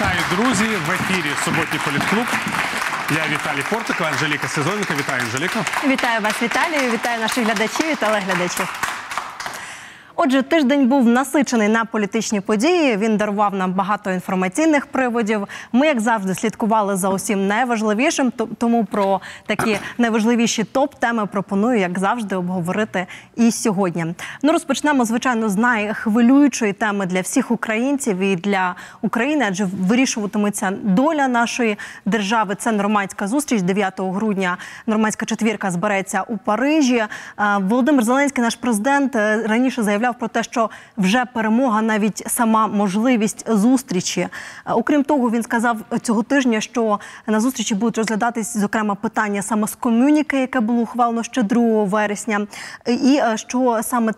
[0.00, 0.64] Вітаю, друзі!
[0.86, 2.26] В ефірі суботній політклуб.
[3.10, 4.94] Я Віталій Портик, Анжеліка Сезоненко.
[4.94, 5.64] Вітаю, Анжеліка.
[5.84, 8.68] Вітаю вас, Віталію, вітаю наших глядачів і телеглядачів.
[10.20, 12.96] Отже, тиждень був насичений на політичні події.
[12.96, 15.48] Він дарував нам багато інформаційних приводів.
[15.72, 18.32] Ми, як завжди, слідкували за усім найважливішим.
[18.58, 24.06] Тому про такі найважливіші топ-теми пропоную, як завжди, обговорити і сьогодні.
[24.42, 31.28] Ну, розпочнемо, звичайно, з найхвилюючої теми для всіх українців і для України, адже вирішуватиметься доля
[31.28, 32.54] нашої держави.
[32.58, 34.56] Це нормандська зустріч 9 грудня.
[34.86, 37.04] Нормандська четвірка збереться у Парижі.
[37.60, 43.52] Володимир Зеленський, наш президент, е, раніше заявляв про те, що вже перемога, навіть сама можливість
[43.52, 44.20] зустрічі.
[44.20, 44.30] Е,
[44.72, 49.74] Окрім того, він сказав цього тижня, що на зустрічі будуть розглядатись зокрема питання саме з
[49.74, 52.46] комюніки, яке було ухвалено ще 2 вересня,
[52.86, 54.12] е, і е, що саме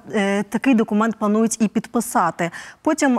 [0.48, 2.50] такий документ планують і підписати.
[2.82, 3.14] Потім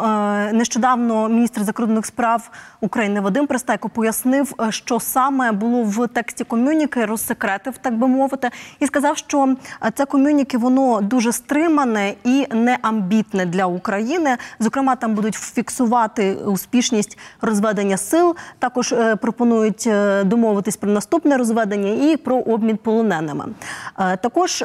[0.53, 2.49] нещодавно міністр закордонних справ
[2.81, 8.49] України Вадим Пристайко пояснив, що саме було в тексті комюніки, розсекретив, так би мовити,
[8.79, 9.55] і сказав, що
[9.93, 14.37] це комюніки воно дуже стримане і неамбітне для України.
[14.59, 18.35] Зокрема, там будуть фіксувати успішність розведення сил.
[18.59, 23.45] Також е, пропонують е, домовитись про наступне розведення і про обмін полоненими.
[23.99, 24.63] Е, також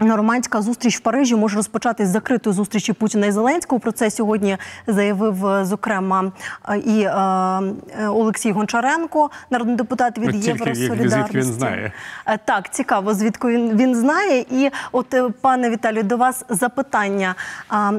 [0.00, 3.80] Нормандська зустріч в Парижі може розпочатись з закритої зустрічі Путіна і Зеленського.
[3.80, 6.32] Про це сьогодні заявив е, зокрема
[6.84, 7.10] і е,
[8.00, 11.38] е, Олексій Гончаренко, народний депутат від Євросолідарності.
[11.38, 11.92] він знає.
[12.26, 14.44] Е, Так, цікаво, звідки він, він знає.
[14.50, 17.34] І от, пане Віталію, до вас запитання.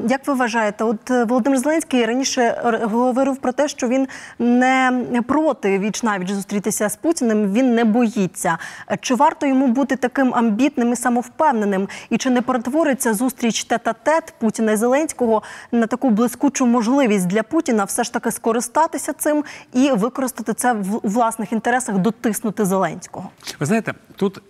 [0.08, 6.02] Як ви вважаєте, от Володимир Зеленський раніше говорив про те, що він не проти віч
[6.02, 8.58] навіч зустрітися з Путіним, він не боїться.
[9.00, 11.88] Чи варто йому бути таким амбітним і самовпевненим?
[12.10, 17.84] І чи не перетвориться зустріч тет-а-тет Путіна і Зеленського на таку блискучу можливість для Путіна
[17.84, 23.30] все ж таки скористатися цим і використати це в власних інтересах, дотиснути Зеленського?
[23.60, 24.40] Ви знаєте, тут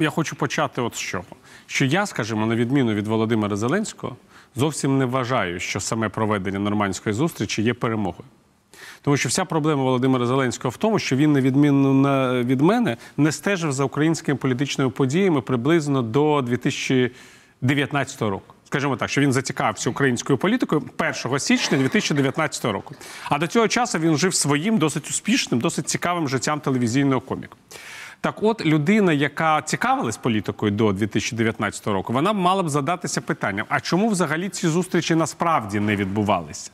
[0.00, 1.24] я хочу почати от з чого.
[1.66, 4.16] Що я, скажімо, на відміну від Володимира Зеленського,
[4.56, 8.24] зовсім не вважаю, що саме проведення нормандської зустрічі є перемогою.
[9.06, 12.96] Тому що вся проблема Володимира Зеленського в тому, що він, на відміну на- від мене,
[13.16, 18.54] не стежив за українськими політичними подіями приблизно до 2019 року.
[18.64, 22.94] Скажімо так, що він зацікавився українською політикою 1 січня 2019 року.
[23.28, 27.56] А до цього часу він жив своїм досить успішним, досить цікавим життям телевізійного коміка.
[28.20, 33.80] Так от, людина, яка цікавилась політикою до 2019 року, вона мала б задатися питанням: а
[33.80, 36.70] чому взагалі ці зустрічі насправді не відбувалися?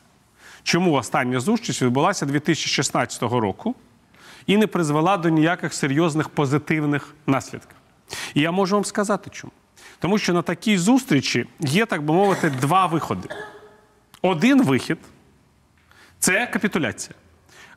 [0.63, 3.75] Чому остання зустріч відбулася 2016 року
[4.47, 7.77] і не призвела до ніяких серйозних позитивних наслідків?
[8.35, 9.53] І я можу вам сказати, чому.
[9.99, 13.29] Тому що на такій зустрічі є, так би мовити, два виходи.
[14.23, 14.99] Один вихід
[16.19, 17.15] це капітуляція.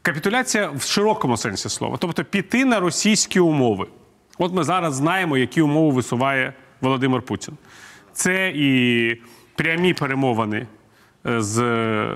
[0.02, 3.88] Капітуляція в широкому сенсі слова, тобто піти на російські умови.
[4.38, 7.58] От ми зараз знаємо, які умови висуває Володимир Путін.
[8.14, 9.22] Це і
[9.56, 10.68] прямі перемовини
[11.26, 12.10] з е,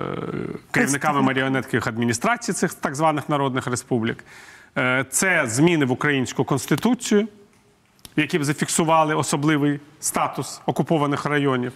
[0.72, 4.24] керівниками маріонетських адміністрацій цих так званих народних республік.
[4.78, 7.28] Е, Це зміни в українську конституцію,
[8.16, 11.72] які б зафіксували особливий статус окупованих районів.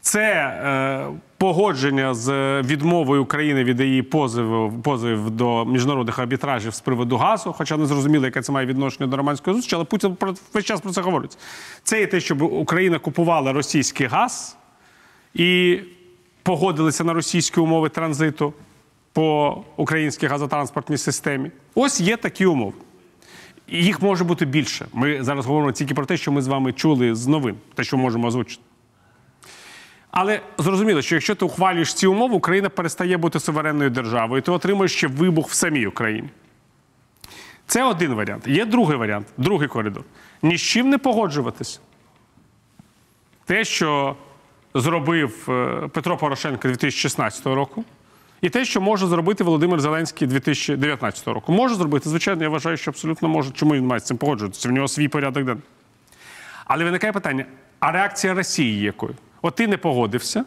[0.00, 1.06] Це е,
[1.38, 7.76] погодження з відмовою України від її позовів, позовів до міжнародних арбітражів з приводу газу, хоча
[7.76, 10.92] не зрозуміло, яке це має відношення до романської зустрічі, але Путін про весь час про
[10.92, 11.38] це говорить.
[11.82, 14.56] Це і те, щоб Україна купувала російський газ
[15.34, 15.80] і
[16.42, 18.54] погодилися на російські умови транзиту
[19.12, 21.50] по українській газотранспортній системі.
[21.74, 22.72] Ось є такі умови.
[23.66, 24.86] І їх може бути більше.
[24.92, 27.96] Ми зараз говоримо тільки про те, що ми з вами чули з новин, те, що
[27.96, 28.62] можемо озвучити.
[30.10, 34.92] Але зрозуміло, що якщо ти ухвалюєш ці умови, Україна перестає бути суверенною державою, ти отримуєш
[34.92, 36.28] ще вибух в самій Україні.
[37.66, 38.46] Це один варіант.
[38.46, 40.04] Є другий варіант, другий коридор.
[40.42, 41.80] Ні з чим не погоджуватись.
[43.44, 44.16] Те, що
[44.74, 47.84] зробив е, Петро Порошенко 2016 року,
[48.40, 51.52] і те, що може зробити Володимир Зеленський 2019 року.
[51.52, 53.50] Може зробити, звичайно, я вважаю, що абсолютно може.
[53.50, 54.68] Чому він має з цим погоджуватися?
[54.68, 55.64] В нього свій порядок денний.
[56.64, 57.44] Але виникає питання:
[57.80, 59.14] а реакція Росії якою?
[59.42, 60.44] От ти не погодився.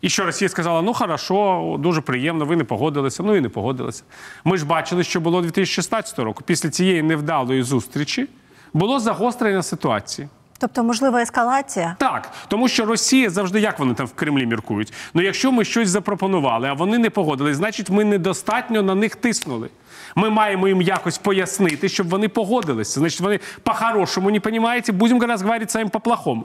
[0.00, 4.02] І що Росія сказала: ну хорошо, дуже приємно, ви не погодилися, ну і не погодилися.
[4.44, 6.42] Ми ж бачили, що було 2016 року.
[6.46, 8.28] Після цієї невдалої зустрічі
[8.72, 10.28] було загострення ситуації.
[10.60, 11.96] Тобто, можлива ескалація?
[11.98, 14.92] Так, тому що Росія завжди як вони там в Кремлі міркують.
[15.14, 19.68] Ну, якщо ми щось запропонували, а вони не погодились, значить ми недостатньо на них тиснули.
[20.14, 23.00] Ми маємо їм якось пояснити, щоб вони погодилися.
[23.00, 26.44] Значить, вони по-хорошому не розумієте, будемо зараз говорити самим по-плохому.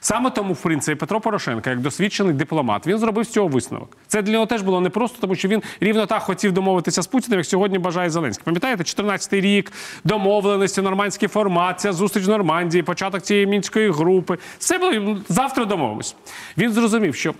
[0.00, 3.96] Саме тому, в принципі, Петро Порошенко, як досвідчений дипломат, він зробив з цього висновок.
[4.06, 7.38] Це для нього теж було непросто, тому що він рівно так хотів домовитися з Путіним,
[7.38, 8.44] як сьогодні бажає Зеленський.
[8.44, 9.72] Пам'ятаєте, 14-й рік,
[10.04, 14.38] домовленості, нормандський формат, ця зустріч в Нормандії, початок цієї мінської групи.
[14.58, 16.16] Все було завтра домовимось.
[16.58, 17.34] Він зрозумів, що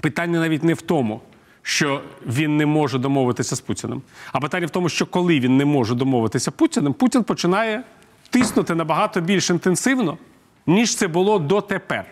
[0.00, 1.20] питання навіть не в тому.
[1.64, 4.02] Що він не може домовитися з Путіним.
[4.32, 7.82] А питання в тому, що коли він не може домовитися з Путіним, Путін починає
[8.30, 10.18] тиснути набагато більш інтенсивно,
[10.66, 12.04] ніж це було дотепер.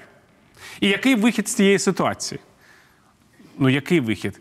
[0.80, 2.40] І який вихід з цієї ситуації?
[3.58, 4.40] Ну, який вихід?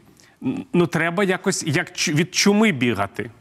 [0.74, 3.32] Ну, треба якось як від чуми бігати.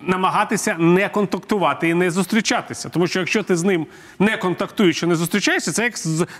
[0.00, 2.88] Намагатися не контактувати і не зустрічатися.
[2.88, 3.86] Тому що якщо ти з ним
[4.18, 5.94] не контактуєш і не зустрічаєшся, це як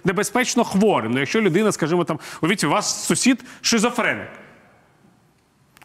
[0.04, 1.12] небезпечно хворим.
[1.12, 4.28] Ну, якщо людина, скажімо, там, уявіть, у вас сусід шизофреник.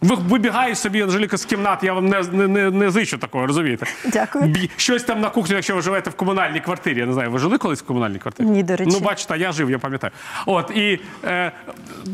[0.01, 3.86] Ви вибігає собі, Анжеліка, з кімнат, я вам не, не, не, не зичу такого, розумієте?
[4.06, 4.56] Дякую.
[4.78, 7.00] Щось там на кухні, якщо ви живете в комунальній квартирі.
[7.00, 8.48] Я не знаю, ви жили колись в комунальній квартирі?
[8.48, 8.92] Ні, до речі.
[8.94, 10.13] Ну, бачите, я жив, я пам'ятаю.
[10.46, 11.51] От, і, е,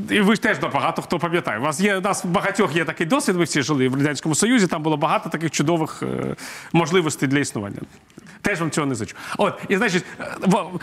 [0.10, 1.60] і ви ж теж багато хто пам'ятає.
[1.60, 4.68] У вас є, у нас багатьох є такий досвід, ми всі жили в Радянському Союзі,
[4.68, 6.36] там було багато таких чудових е,
[6.74, 7.78] можливостей для існування.
[8.42, 9.16] Теж вам цього не зичу.
[9.38, 10.36] От, і значить, е,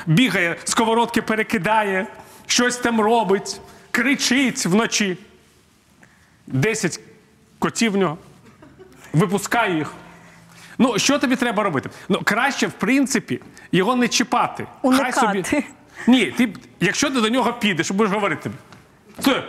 [0.06, 2.06] бігає, сковородки перекидає,
[2.46, 3.60] щось там робить,
[3.90, 5.16] кричить вночі.
[6.52, 7.00] Десять
[7.58, 8.18] котів в нього.
[9.12, 9.92] Випускає їх.
[10.78, 11.90] Ну, що тобі треба робити?
[12.08, 13.40] Ну, краще, в принципі,
[13.72, 14.66] його не чіпати.
[14.82, 15.64] Уникати.
[16.06, 18.50] Ні, ти, якщо ти до нього підеш, будеш говорити.
[19.20, 19.44] «Слухай,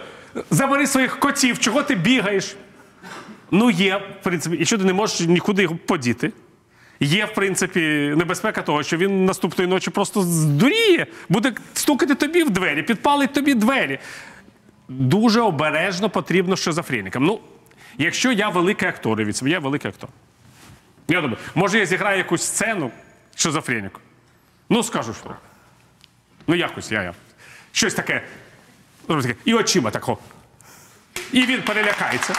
[0.49, 2.55] Забери своїх котів, чого ти бігаєш?
[3.51, 6.31] Ну, є, в принципі, якщо ти не можеш нікуди його подіти.
[6.99, 7.79] Є, в принципі,
[8.17, 13.53] небезпека того, що він наступної ночі просто здуріє, буде стукати тобі в двері, підпалить тобі
[13.53, 13.99] двері.
[14.87, 17.23] Дуже обережно потрібно шизофренікам.
[17.23, 17.39] Ну,
[17.97, 20.09] якщо я великий актор, і від себе я великий актор.
[21.07, 22.91] Я думаю, може я зіграю якусь сцену
[23.35, 23.99] шизофреніку?
[24.69, 25.35] Ну, скажу, що.
[26.47, 27.03] Ну, якось я.
[27.03, 27.13] я.
[27.71, 28.23] Щось таке.
[29.45, 30.17] І очима такого.
[31.31, 32.33] І він перелякається.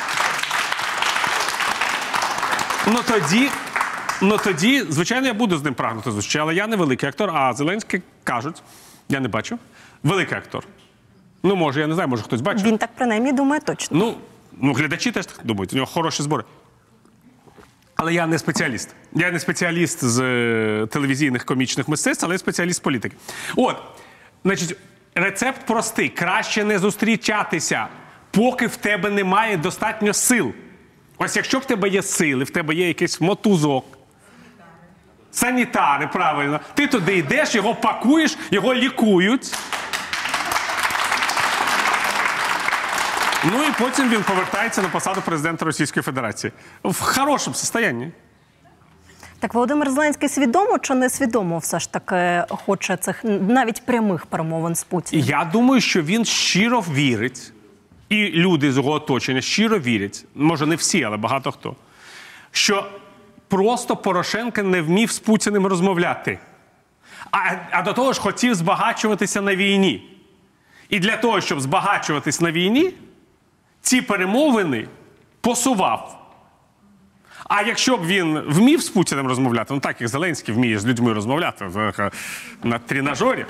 [2.87, 3.51] Ну тоді,
[4.23, 7.53] ну тоді, звичайно, я буду з ним прагнути зустрічі, але я не великий актор, а
[7.53, 8.63] Зеленський кажуть,
[9.09, 9.59] я не бачу,
[10.03, 10.65] великий актор.
[11.47, 12.67] Ну, може, я не знаю, може хтось бачив.
[12.67, 13.99] Він так принаймні думає точно.
[13.99, 14.15] Ну,
[14.61, 16.45] ну, глядачі теж так думають, у нього хороші збори.
[17.97, 18.89] Але я не спеціаліст.
[19.13, 23.17] Я не спеціаліст з е, телевізійних комічних мистецтв, але я спеціаліст з політики.
[23.57, 23.77] От,
[24.45, 24.77] значить,
[25.15, 27.87] рецепт простий: краще не зустрічатися,
[28.31, 30.53] поки в тебе немає достатньо сил.
[31.19, 33.85] Ось якщо в тебе є сили, в тебе є якийсь мотузок.
[35.31, 36.61] Санітари, правильно.
[36.75, 39.57] Ти туди йдеш, його пакуєш, його лікують.
[43.53, 46.53] Ну і потім він повертається на посаду президента Російської Федерації
[46.85, 48.11] в хорошому стані.
[49.39, 54.85] Так Володимир Зеленський свідомо чи несвідомо все ж таки хоче цих навіть прямих перемовин з
[54.85, 55.27] Путіним?
[55.27, 57.53] я думаю, що він щиро вірить,
[58.09, 61.77] і люди з його оточення щиро вірять, може не всі, але багато хто,
[62.53, 62.87] що
[63.49, 66.39] просто Порошенко не вмів з Путіним розмовляти.
[67.31, 67.39] А,
[67.71, 70.11] а до того ж хотів збагачуватися на війні.
[70.89, 72.95] І для того, щоб збагачуватись на війні,
[73.85, 74.89] ці перемовини
[75.41, 76.21] посував.
[77.49, 81.13] А якщо б він вмів з Путіним розмовляти, ну так як Зеленський вміє з людьми
[81.13, 81.71] розмовляти
[82.63, 83.47] на тренажері,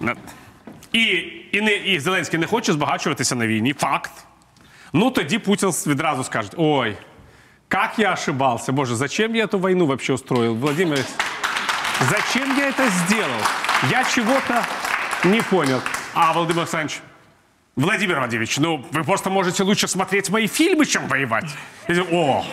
[0.00, 0.14] на-
[0.92, 1.02] і,
[1.52, 3.72] і, не, і Зеленський не хоче збагачуватися на війні.
[3.72, 4.10] Факт.
[4.92, 6.96] Ну тоді Путін відразу скаже: ой,
[7.68, 10.54] как я ошибался, боже, зачем я эту войну вообще устроил?
[10.54, 10.98] Владимир,
[12.10, 13.40] зачем я это сделал?
[13.90, 14.64] Я чего-то
[15.24, 15.80] не понял.
[16.14, 17.00] А Владимир Александрович,
[17.79, 21.49] Владимир Владимирович, ну вы просто можете лучше смотреть мои фильмы, чем воевать.
[21.87, 22.45] Я говорю, О,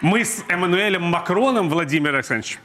[0.00, 2.58] мы с Эммануэлем Макроном, Владимир Александрович,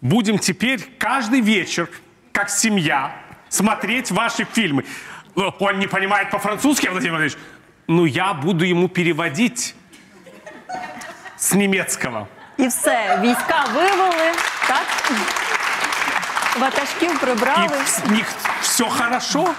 [0.00, 1.88] будем теперь каждый вечер,
[2.32, 3.12] как семья,
[3.48, 4.84] смотреть ваши фильмы.
[5.34, 7.38] О, Он не понимает по-французски, Владимир Владимирович.
[7.88, 9.74] Ну, я буду ему переводить
[11.36, 12.28] с немецкого.
[12.58, 14.32] І все, війська вивели,
[14.68, 15.12] так?
[16.58, 17.76] Ватажків І прибрали.
[18.06, 18.26] в них
[18.60, 19.54] все хорошо.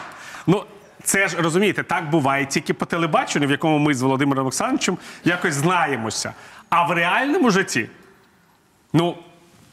[0.47, 0.65] Ну,
[1.04, 5.54] це ж розумієте, так буває тільки по телебаченню, в якому ми з Володимиром Олександровичем якось
[5.54, 6.32] знаємося.
[6.68, 7.88] А в реальному житті,
[8.92, 9.16] ну,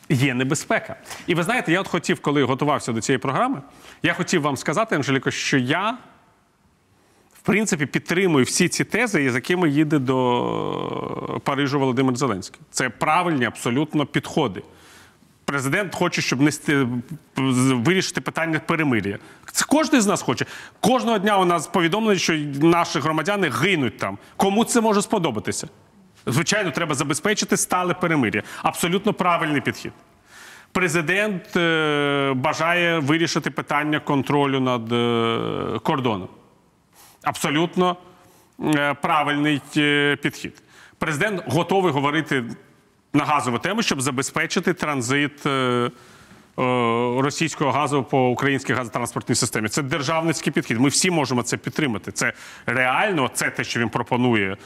[0.10, 0.96] є небезпека.
[1.28, 3.62] І ви знаєте, я от хотів, коли готувався до цієї програми,
[4.04, 5.98] я хотів вам сказати, Анжеліко, що я.
[7.34, 12.62] В принципі, підтримую всі ці тези, з якими їде до Парижу Володимир Зеленський.
[12.72, 14.62] Це правильні абсолютно підходи.
[15.46, 16.88] Президент хоче, щоб нести,
[17.36, 19.18] вирішити питання перемир'я.
[19.52, 20.46] Це кожен з нас хоче.
[20.80, 24.18] Кожного дня у нас повідомлення, що наші громадяни гинуть там.
[24.38, 25.68] Кому це може сподобатися?
[26.26, 28.44] Звичайно, треба забезпечити стале перемир'я.
[28.64, 29.92] Абсолютно правильний підхід.
[30.72, 36.28] Президент е, бажає вирішити питання контролю над е, кордоном.
[37.24, 37.98] Абсолютно
[38.60, 40.62] е, правильний е, підхід.
[40.98, 42.44] Президент готовий говорити
[43.16, 45.92] на газову тему, щоб забезпечити транзит е, е,
[47.22, 49.70] російського газу по українській газотранспортній системі.
[49.70, 50.80] Це державницький підхід.
[50.80, 52.12] Ми всі можемо це підтримати.
[52.12, 52.34] Це
[52.66, 54.58] реально, це те, що він пропонує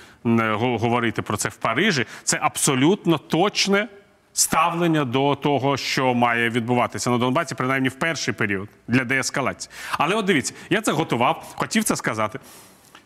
[0.53, 2.05] говорити про це в Парижі.
[2.23, 3.87] Це абсолютно точне
[4.33, 9.71] ставлення до того, що має відбуватися на Донбасі, принаймні в перший період для деескалації.
[9.91, 12.39] Але от дивіться, я це готував, хотів це сказати.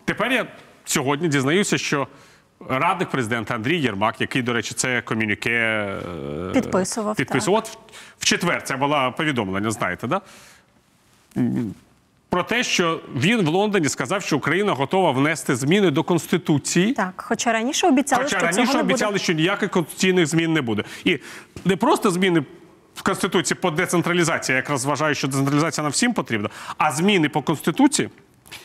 [0.06, 0.46] Тепер я
[0.86, 2.08] сьогодні дізнаюся, що
[2.70, 7.60] радник президента Андрій Єрмак, який, до речі, це комюніке е, Підписував, підписував.
[7.60, 7.78] От в-
[8.20, 10.22] в четвер це було повідомлення, знаєте, да?
[12.30, 16.94] Про те, що він в Лондоні сказав, що Україна готова внести зміни до Конституції.
[16.94, 19.24] Так, хоча раніше обіцяли, Хоча що раніше цього не обіцяли, буде.
[19.24, 20.84] що ніяких конституційних змін не буде.
[21.04, 21.20] І
[21.66, 22.44] не просто зміни
[22.96, 27.42] в Конституції по децентралізації, я якраз вважаю, що децентралізація нам всім потрібна, а зміни по
[27.42, 28.10] Конституції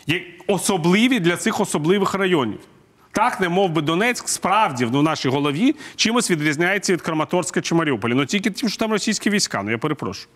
[0.07, 2.59] є особливі для цих особливих районів.
[3.19, 8.15] Так, не мов би Донецьк, справді в нашій голові чимось відрізняється від Краматорська чи Маріуполя.
[8.15, 10.29] Ну тільки тим, що там російські війська, ну я перепрошую.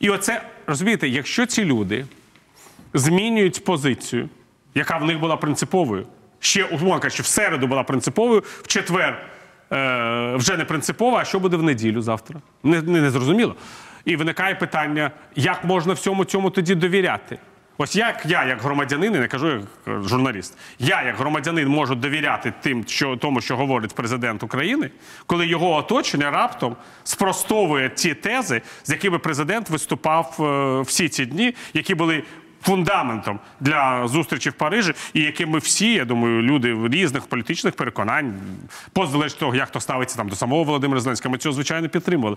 [0.00, 2.06] І оце, розумієте, якщо ці люди
[2.94, 4.28] змінюють позицію,
[4.74, 6.06] яка в них була принциповою.
[6.40, 9.26] Ще умовно кажучи, в середу була принциповою, в четвер
[9.72, 11.18] е, вже не принципова.
[11.18, 12.40] А що буде в неділю завтра?
[12.62, 13.56] Не, не, не зрозуміло.
[14.04, 17.38] І виникає питання, як можна всьому цьому тоді довіряти?
[17.82, 22.52] Ось як я, як громадянин, не кажу як е, журналіст, я, як громадянин, можу довіряти
[22.60, 24.90] тим, що, тому, що говорить президент України,
[25.26, 31.54] коли його оточення раптом спростовує ті тези, з якими президент виступав е, всі ці дні,
[31.74, 32.22] які були
[32.62, 38.34] фундаментом для зустрічі в Парижі, і яким ми всі, я думаю, люди різних політичних переконань,
[38.92, 42.36] позалежно того, як хто ставиться там до самого Володимира Зеленського, ми цього звичайно підтримували.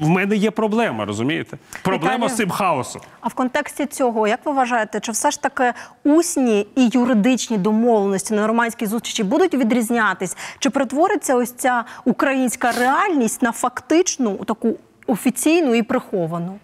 [0.00, 1.58] В мене є проблема, розумієте?
[1.82, 2.28] Проблема Віталію.
[2.28, 3.02] з цим хаосом.
[3.20, 5.72] А в контексті цього, як ви вважаєте, чи все ж таки
[6.04, 10.36] усні і юридичні домовленості на нормандській зустрічі будуть відрізнятись?
[10.58, 16.58] Чи перетвориться ось ця українська реальність на фактичну, таку офіційну і приховану?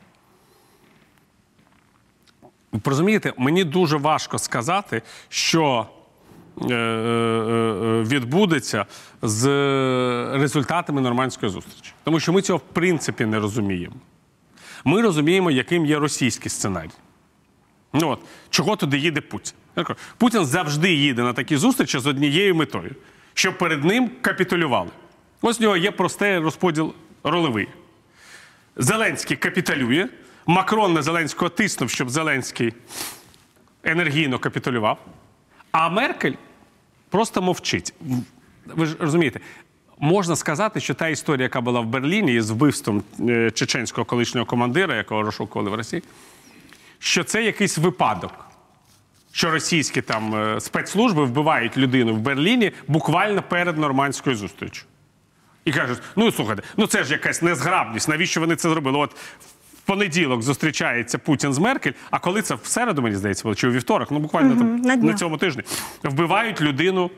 [2.84, 5.86] Розумієте, мені дуже важко сказати, що
[6.62, 8.86] е, е, е, відбудеться
[9.22, 9.46] з
[10.38, 11.92] результатами нормандської зустрічі.
[12.04, 13.96] Тому що ми цього в принципі не розуміємо.
[14.84, 16.90] Ми розуміємо, яким є російський сценарій.
[17.92, 18.20] Ну от,
[18.50, 19.54] чого туди їде Путін?
[20.18, 22.94] Путін завжди їде на такі зустрічі з однією метою,
[23.34, 24.90] щоб перед ним капітулювали.
[25.42, 26.94] Ось в нього є простий розподіл
[27.24, 27.68] ролевий.
[28.76, 30.08] Зеленський капітулює,
[30.50, 32.72] Макрон на Зеленського тиснув, щоб Зеленський
[33.84, 34.98] енергійно капітулював,
[35.72, 36.32] а Меркель
[37.10, 37.94] просто мовчить.
[38.66, 39.40] Ви ж розумієте,
[39.98, 44.96] можна сказати, що та історія, яка була в Берліні із вбивством е, чеченського колишнього командира,
[44.96, 46.02] якого розшукували в Росії,
[46.98, 48.32] що це якийсь випадок.
[49.32, 54.84] Що російські там е, спецслужби вбивають людину в Берліні буквально перед нормандською зустрічю.
[55.64, 58.08] І кажуть: ну слухайте, ну це ж якась незграбність.
[58.08, 58.98] Навіщо вони це зробили?
[58.98, 59.16] От
[59.88, 63.70] понеділок зустрічається Путін з Меркель, а коли це в середу, мені здається, було, чи у
[63.70, 65.62] вівторок, ну буквально там на на цьому тижні,
[66.04, 67.10] вбивають людину.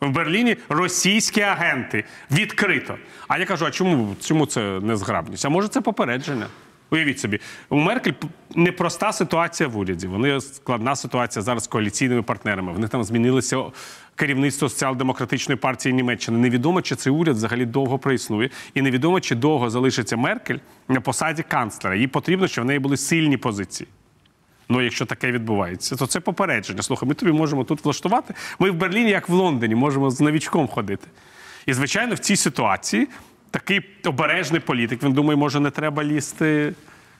[0.00, 2.96] В Берліні російські агенти відкрито.
[3.28, 5.44] А я кажу: а чому, чому це незграбність?
[5.44, 6.46] А може це попередження?
[6.92, 8.12] Уявіть собі, у Меркель
[8.54, 10.06] непроста ситуація в уряді.
[10.06, 12.72] Вони складна ситуація зараз з коаліційними партнерами.
[12.72, 13.62] В них там змінилося
[14.14, 16.38] керівництво соціал-демократичної партії Німеччини.
[16.38, 20.58] Невідомо, чи цей уряд взагалі довго проіснує, і невідомо, чи довго залишиться Меркель
[20.88, 21.96] на посаді канцлера.
[21.96, 23.88] Їй потрібно, щоб в неї були сильні позиції.
[24.68, 26.82] Ну, якщо таке відбувається, то це попередження.
[26.82, 28.34] Слухай, ми тобі можемо тут влаштувати.
[28.58, 31.06] Ми в Берліні, як в Лондоні, можемо з новічком ходити.
[31.66, 33.08] І, звичайно, в цій ситуації
[33.52, 36.74] такий обережний політик, він думає, може, не треба лізти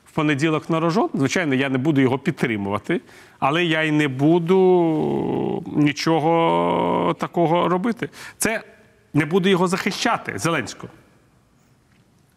[0.07, 1.11] в понеділок на рожон.
[1.15, 3.01] Звичайно, я не буду його підтримувати,
[3.39, 8.09] але я й не буду нічого такого робити.
[8.39, 8.63] Це
[9.15, 10.93] не буду його захищати, Зеленського.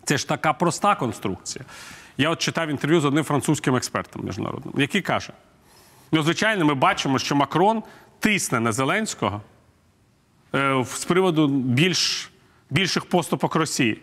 [0.04, 1.66] Це ж така проста конструкція.
[2.18, 5.34] Я от читав інтерв'ю з одним французьким експертом міжнародним, який каже:
[6.12, 7.84] ну, звичайно, ми бачимо, що Макрон
[8.20, 9.42] тисне на Зеленського
[10.56, 12.32] е, з приводу більш,
[12.76, 14.02] більших поступок Росії.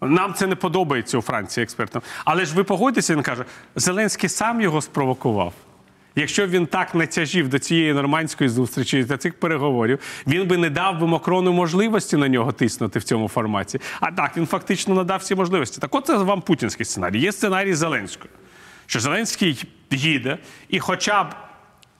[0.00, 2.02] Нам це не подобається у Франції експертам.
[2.24, 3.44] Але ж ви погодьтеся, він каже,
[3.76, 5.52] Зеленський сам його спровокував.
[6.16, 11.00] Якщо він так натяжів до цієї нормандської зустрічі, до цих переговорів, він би не дав
[11.00, 13.80] би Макрону можливості на нього тиснути в цьому форматі.
[14.00, 15.80] А так він фактично надав всі можливості.
[15.80, 17.20] Так от це вам путінський сценарій.
[17.20, 18.28] Є сценарій Зеленського,
[18.86, 20.38] що Зеленський їде,
[20.68, 21.26] і хоча б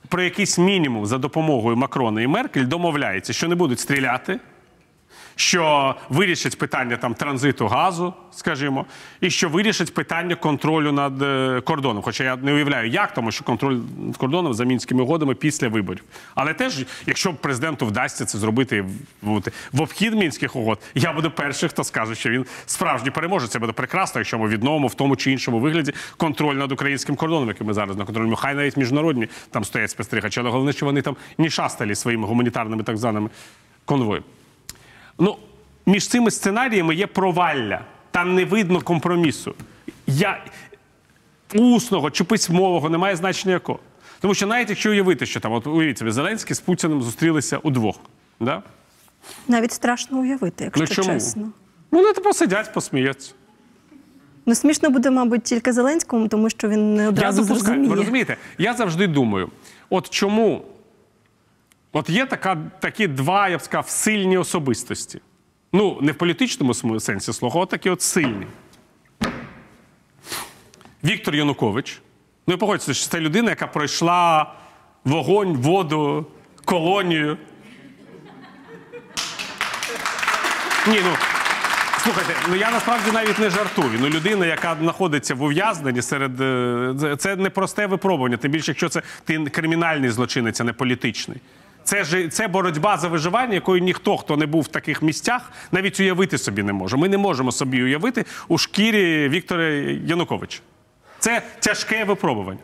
[0.07, 4.39] про якийсь мінімум за допомогою Макрона і Меркель домовляється, що не будуть стріляти,
[5.35, 8.85] що вирішить питання там транзиту газу, скажімо,
[9.21, 12.03] і що вирішить питання контролю над е, кордоном.
[12.03, 16.03] Хоча я не уявляю, як, тому що контроль над кордоном за мінськими угодами після виборів.
[16.35, 18.85] Але теж, якщо президенту вдасться це зробити
[19.21, 19.41] в,
[19.77, 23.51] обхід мінських угод, я буду перший, хто скаже, що він справжній переможець.
[23.51, 27.47] Це буде прекрасно, якщо ми відновимо в тому чи іншому вигляді контроль над українським кордоном,
[27.47, 28.35] який ми зараз на контролюємо.
[28.35, 32.83] Хай навіть міжнародні там стоять спостерігачі, але головне, що вони там не шастали своїми гуманітарними
[32.83, 33.29] так званими
[33.85, 34.25] конвоями.
[35.21, 35.37] Ну,
[35.85, 37.81] між цими сценаріями є провалля.
[38.11, 39.55] Там не видно компромісу.
[40.07, 40.43] Я...
[41.55, 43.79] Усного чи письмового немає значення якого.
[44.19, 47.95] Тому що навіть якщо уявити, що там, от уявіть собі, Зеленський з Путіним зустрілися удвох.
[48.39, 48.63] Да?
[49.47, 51.07] Навіть страшно уявити, якщо Ну чому?
[51.07, 51.41] чесно.
[51.91, 53.31] Ну, вони то посидять, посміються.
[54.45, 57.89] Ну, смішно буде, мабуть, тільки Зеленському, тому що він не Я одразу допускаю, зрозуміє.
[57.89, 59.49] ви розумієте, я завжди думаю,
[59.89, 60.61] от чому
[61.91, 65.21] от є така, такі два, я б сказав, сильні особистості.
[65.73, 68.47] Ну, не в політичному сенсі слова, а такі от сильні.
[71.03, 72.01] Віктор Янукович.
[72.47, 74.53] Ну і погодьтеся, що це людина, яка пройшла
[75.05, 76.25] вогонь, воду,
[76.65, 77.37] колонію.
[80.87, 81.11] Ні, ну
[82.03, 83.91] слухайте, ну я насправді навіть не жартую.
[84.01, 88.37] Ну, людина, яка знаходиться в ув'язненні серед е, це- це не просте випробування.
[88.37, 91.37] Тим більше, якщо це ти кримінальний злочинець, а не політичний.
[91.83, 95.99] Це ж це боротьба за виживання, якою ніхто, хто не був в таких місцях, навіть
[95.99, 96.97] уявити собі не може.
[96.97, 99.63] Ми не можемо собі уявити у шкірі Віктора
[100.05, 100.59] Януковича.
[101.19, 102.59] Це тяжке випробування.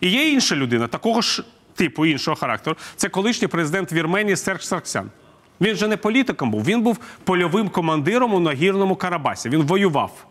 [0.00, 2.76] І є інша людина, такого ж типу, іншого характеру.
[2.96, 5.10] Це колишній президент Вірменії Серж Сарксян.
[5.60, 9.48] Він же не політиком був, він був польовим командиром у нагірному Карабасі.
[9.48, 10.26] Він воював.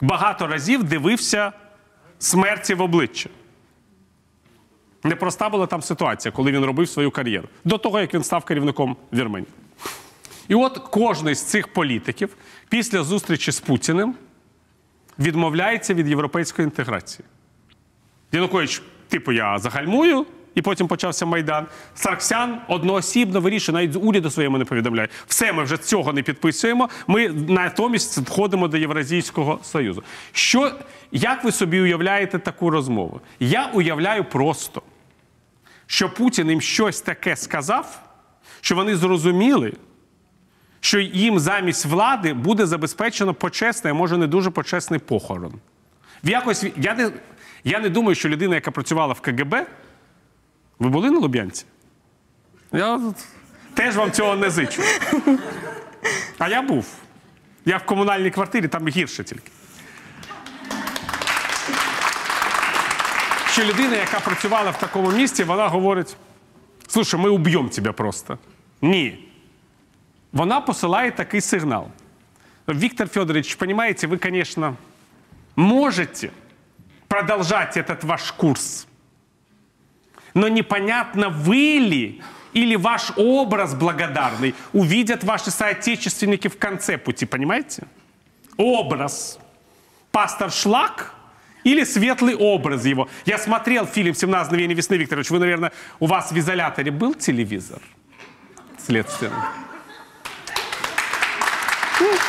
[0.00, 1.52] Багато разів дивився
[2.18, 3.30] смерті в обличчя.
[5.04, 7.48] Непроста була там ситуація, коли він робив свою кар'єру.
[7.64, 9.52] До того, як він став керівником Вірменії.
[10.48, 12.36] І от кожний з цих політиків
[12.68, 14.14] після зустрічі з Путіним
[15.18, 17.24] відмовляється від європейської інтеграції.
[18.32, 21.66] Янукович, типу, я загальмую, і потім почався Майдан.
[21.94, 25.08] Сарксян одноосібно вирішує, навіть уряду своєму не повідомляє.
[25.26, 26.88] Все, ми вже цього не підписуємо.
[27.06, 30.02] Ми натомість входимо до Євразійського Союзу.
[30.32, 30.72] Що,
[31.12, 33.20] як ви собі уявляєте таку розмову?
[33.40, 34.82] Я уявляю просто,
[35.92, 38.02] що Путін їм щось таке сказав,
[38.60, 39.72] що вони зрозуміли,
[40.80, 45.52] що їм замість влади буде забезпечено почесний, а може не дуже почесний похорон.
[46.24, 47.10] В якось я не,
[47.64, 49.66] я не думаю, що людина, яка працювала в КГБ,
[50.78, 51.64] ви були на Луб'янці?
[52.72, 53.00] Я
[53.74, 54.82] теж вам цього не зичу.
[56.38, 56.86] А я був.
[57.64, 59.50] Я в комунальній квартирі, там гірше тільки.
[63.51, 66.15] Що людина, яка працювала в такому місці, вона говорить:
[66.87, 68.37] слушай, ми уб'ємо тебе просто.
[68.81, 69.27] Ні.
[70.33, 71.87] Вона посилає такий сигнал.
[72.67, 74.75] Виктор Федорович, понимаете, вы, конечно,
[75.55, 76.31] можете
[77.07, 78.87] продолжать этот ваш курс,
[80.33, 82.21] но непонятно, вы ли
[82.53, 87.83] или ваш образ благодарный увидят ваши соотечественники в конце пути, понимаете?
[88.57, 89.39] Образ.
[90.11, 91.13] Пастор Шлак
[91.64, 93.08] или светлый образ его.
[93.26, 97.80] Я смотрел фильм «17 мгновений весны», Викторович, вы, наверное, у вас в изоляторе был телевизор?
[98.86, 99.48] Следственно.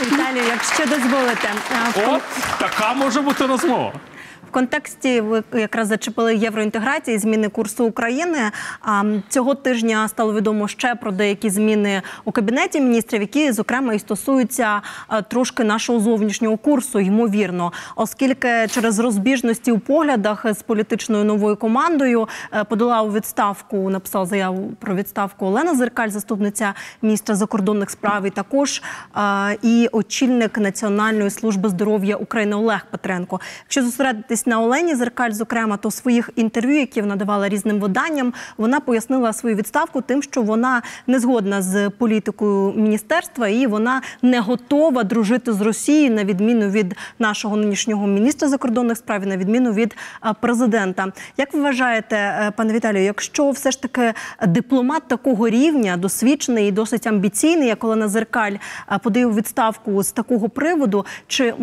[0.01, 2.21] Віталію, якщо дозволите, а, в От
[2.59, 3.93] така може бути розмова.
[4.53, 8.39] Контексті ви якраз зачепили євроінтеграції, зміни курсу України.
[8.81, 13.99] А цього тижня стало відомо ще про деякі зміни у кабінеті міністрів, які зокрема і
[13.99, 21.55] стосуються е, трошки нашого зовнішнього курсу, ймовірно, оскільки через розбіжності у поглядах з політичною новою
[21.55, 28.25] командою е, подала у відставку, написала заяву про відставку Олена Зеркаль, заступниця міністра закордонних справ,
[28.25, 28.81] і також
[29.17, 33.41] е, і очільник Національної служби здоров'я України Олег Петренко.
[33.63, 38.33] Якщо зосередитись на Олені Зеркаль, зокрема, то в своїх інтерв'ю, які вона давала різним виданням,
[38.57, 44.39] вона пояснила свою відставку тим, що вона не згодна з політикою міністерства і вона не
[44.39, 49.73] готова дружити з Росією на відміну від нашого нинішнього міністра закордонних справ, і на відміну
[49.73, 51.11] від е, президента.
[51.37, 54.13] Як ви вважаєте, е, пане Віталію, якщо все ж таки
[54.47, 58.53] дипломат такого рівня, досвідчений і досить амбіційний, як Олена Зеркаль,
[58.91, 61.53] е, подає відставку з такого приводу, чи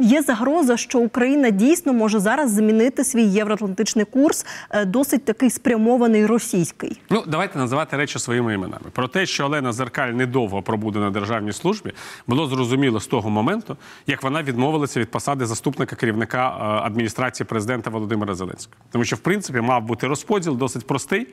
[0.00, 6.26] Є загроза, що Україна дійсно може зараз змінити свій євроатлантичний курс, е, досить такий спрямований
[6.26, 7.00] російський.
[7.10, 8.84] Ну, давайте називати речі своїми іменами.
[8.92, 11.92] Про те, що Олена Зеркаль недовго пробуде на державній службі,
[12.26, 17.90] було зрозуміло з того моменту, як вона відмовилася від посади заступника керівника е, адміністрації президента
[17.90, 18.76] Володимира Зеленського.
[18.92, 21.26] Тому що, в принципі, мав бути розподіл досить простий,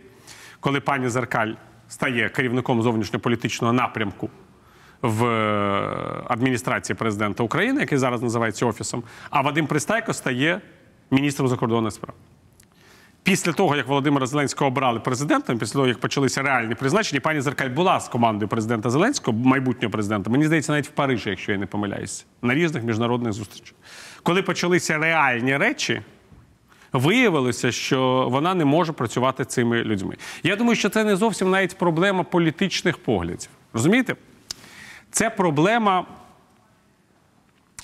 [0.60, 1.52] коли пані Зеркаль
[1.90, 4.30] стає керівником зовнішньополітичного напрямку
[5.02, 10.62] в е, адміністрації президента України, який зараз називається офісом, а Вадим Пристайко стає
[11.12, 12.16] міністром закордонних справ.
[13.28, 17.70] Після того, як Володимира Зеленського обрали президентом, після того, як почалися реальні призначення, пані Зеркаль
[17.70, 21.66] була з командою президента Зеленського, майбутнього президента, мені здається, навіть в Парижі, якщо я не
[21.66, 23.76] помиляюся, на різних міжнародних зустрічах.
[24.24, 26.02] Коли почалися реальні речі,
[26.94, 30.16] виявилося, що вона не може працювати цими людьми.
[30.44, 33.50] Я думаю, що це не зовсім навіть проблема політичних поглядів.
[33.74, 34.16] Розумієте?
[35.12, 36.06] Це проблема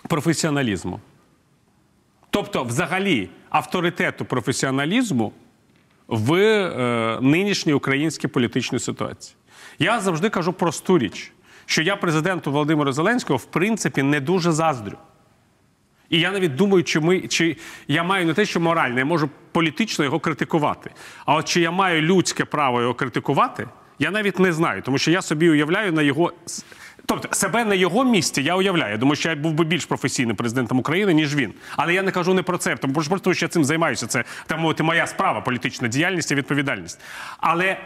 [0.09, 0.99] професіоналізму.
[2.29, 5.33] Тобто, взагалі, авторитету професіоналізму
[6.07, 9.35] в е, нинішній українській політичній ситуації.
[9.79, 11.31] Я завжди кажу просту річ,
[11.65, 14.97] що я президенту Володимиру Зеленського в принципі не дуже заздрю.
[16.09, 17.57] І я навіть думаю, чи ми чи
[17.87, 20.91] я маю не те, що морально, я можу політично його критикувати.
[21.25, 23.67] А от чи я маю людське право його критикувати,
[23.99, 26.33] я навіть не знаю, тому що я собі уявляю на його.
[27.05, 28.91] Тобто себе на його місці я уявляю.
[28.91, 31.53] Я думаю, що я був би більш професійним президентом України, ніж він.
[31.75, 34.07] Але я не кажу не про це, тому що просто що я цим займаюся.
[34.07, 36.99] Це так мовити моя справа, політична діяльність і відповідальність.
[37.37, 37.77] Але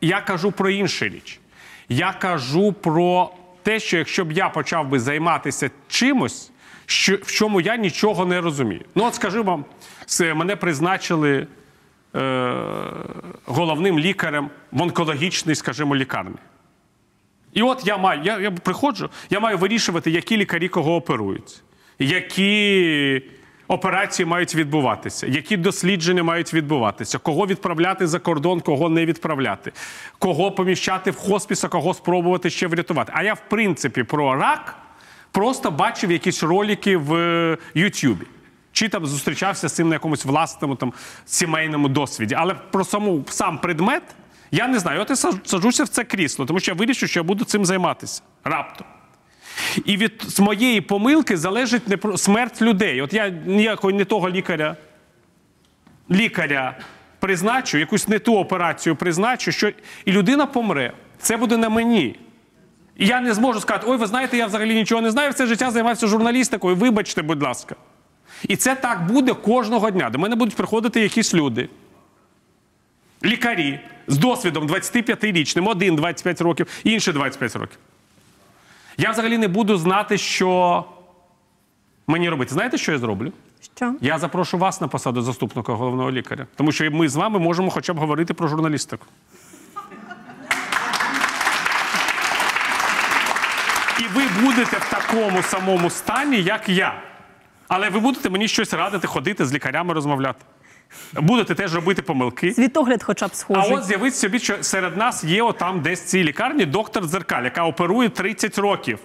[0.00, 1.40] я кажу про іншу річ.
[1.88, 3.30] Я кажу про
[3.62, 6.50] те, що якщо б я почав би займатися чимось,
[6.86, 8.84] що, в чому я нічого не розумію.
[8.94, 9.64] Ну, от скажу вам,
[10.34, 11.46] мене призначили
[12.16, 12.54] е,
[13.46, 16.36] головним лікарем в онкологічній, скажімо, лікарні.
[17.52, 21.62] І от я маю, я, я приходжу, я маю вирішувати, які лікарі кого оперують,
[21.98, 23.22] які
[23.68, 29.72] операції мають відбуватися, які дослідження мають відбуватися, кого відправляти за кордон, кого не відправляти,
[30.18, 33.12] кого поміщати в хоспіс, а кого спробувати ще врятувати.
[33.14, 34.76] А я, в принципі, про рак
[35.32, 38.26] просто бачив якісь ролики в е, Ютубі.
[38.72, 40.92] Чи там зустрічався з цим на якомусь власному там
[41.26, 42.34] сімейному досвіді.
[42.34, 44.02] Але про саму сам предмет
[44.50, 45.00] я не знаю.
[45.00, 48.22] От я саджуся в це крісло, тому що я вирішив, що я буду цим займатися
[48.44, 48.86] раптом.
[49.84, 51.82] І від моєї помилки залежить
[52.16, 53.02] смерть людей.
[53.02, 54.76] От я ніякого не того лікаря,
[56.10, 56.78] лікаря
[57.18, 59.72] призначу, якусь не ту операцію призначу, що
[60.04, 60.92] і людина помре.
[61.18, 62.18] Це буде на мені.
[62.96, 65.70] І я не зможу сказати: ой, ви знаєте, я взагалі нічого не знаю, все життя
[65.70, 66.76] займався журналістикою.
[66.76, 67.76] Вибачте, будь ласка.
[68.48, 70.10] І це так буде кожного дня.
[70.10, 71.68] До мене будуть приходити якісь люди.
[73.24, 77.78] Лікарі з досвідом 25-річним, один 25 років, інший 25 років.
[78.98, 80.84] Я взагалі не буду знати, що
[82.06, 82.54] мені робити.
[82.54, 83.32] Знаєте, що я зроблю?
[83.76, 83.94] Що?
[84.00, 86.46] Я запрошу вас на посаду заступника головного лікаря.
[86.56, 89.06] Тому що ми з вами можемо хоча б говорити про журналістику.
[94.00, 97.02] І ви будете в такому самому стані, як я.
[97.68, 100.44] Але ви будете мені щось радити, ходити з лікарями розмовляти.
[101.14, 102.52] Будете теж робити помилки.
[102.52, 106.24] Світогляд хоча б А от з'явиться собі, що серед нас є отам десь в цій
[106.24, 108.98] лікарні доктор Дзеркаль, яка оперує 30 років.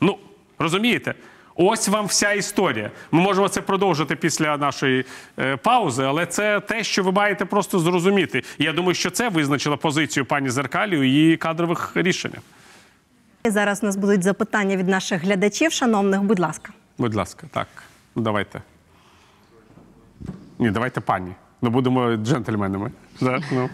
[0.00, 0.18] Ну,
[0.58, 1.14] розумієте?
[1.54, 2.90] Ось вам вся історія.
[3.10, 5.04] Ми можемо це продовжити після нашої
[5.38, 8.42] е, паузи, але це те, що ви маєте просто зрозуміти.
[8.58, 12.40] Я думаю, що це визначило позицію пані Зеркалі у її кадрових рішеннях.
[13.44, 16.22] Зараз у нас будуть запитання від наших глядачів, шановних.
[16.22, 16.72] Будь ласка.
[16.98, 17.68] Будь ласка, так.
[18.16, 18.62] Ну, давайте.
[20.62, 21.32] Ні, давайте пані.
[21.62, 22.90] Ну, будемо джентльменами.
[23.20, 23.40] Да?
[23.52, 23.70] Ну,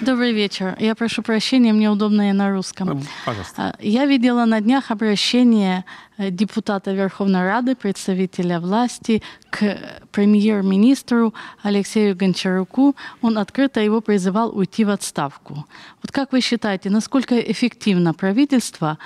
[0.00, 0.76] Добрый вечер.
[0.80, 3.02] Я прошу прощения, мне удобно и на русском.
[3.26, 3.62] пожалуйста.
[3.62, 5.84] А, Я видела на днях обращение
[6.18, 9.78] э, депутата Верховной Рады, представителя власти, к
[10.12, 12.94] премьер-министру Алексею Гончаруку.
[13.22, 15.54] Он открыто его призывал уйти в отставку.
[16.02, 18.98] Вот как вы считаете, насколько эффективно правительство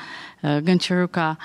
[0.42, 1.36] э, Гончарука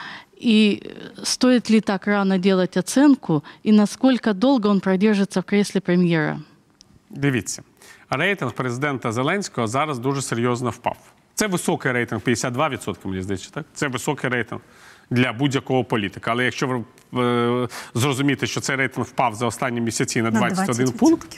[0.44, 5.82] и э, стоит ли так рано делать оценку, и насколько долго он продержится в кресле
[5.82, 6.40] премьера?
[7.10, 7.64] Дивіться,
[8.10, 10.98] рейтинг президента Зеленського зараз дуже серйозно впав.
[11.36, 13.66] Це високий рейтинг, 52%, мені здається, так?
[13.74, 14.62] Це високий рейтинг
[15.10, 16.32] для будь-якого політика.
[16.32, 16.68] Але якщо
[17.12, 21.38] ви е, зрозуміти, що цей рейтинг впав за останні місяці на 21 пункт,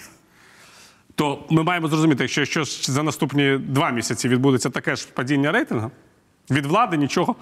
[1.15, 5.91] то ми маємо зрозуміти, якщо, якщо за наступні два місяці відбудеться таке ж падіння рейтингу,
[6.51, 7.35] від влади нічого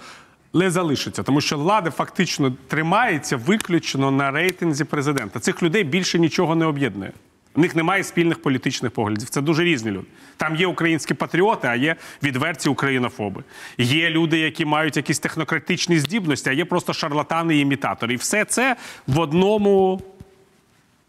[0.53, 5.39] не залишиться, тому що влада фактично тримається виключно на рейтинзі президента.
[5.39, 7.11] Цих людей більше нічого не об'єднує.
[7.55, 9.29] У них немає спільних політичних поглядів.
[9.29, 10.07] Це дуже різні люди.
[10.37, 13.43] Там є українські патріоти, а є відверті українофоби.
[13.77, 18.13] Є люди, які мають якісь технократичні здібності, а є просто шарлатани і імітатори.
[18.13, 18.75] І все це
[19.07, 20.01] в одному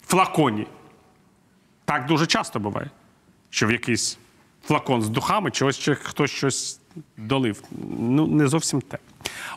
[0.07, 0.67] флаконі.
[1.85, 2.91] Так дуже часто буває,
[3.51, 4.19] що в якийсь
[4.67, 6.81] флакон з духами чогось чи хтось щось
[7.17, 7.63] долив.
[7.99, 8.99] Ну, не зовсім те.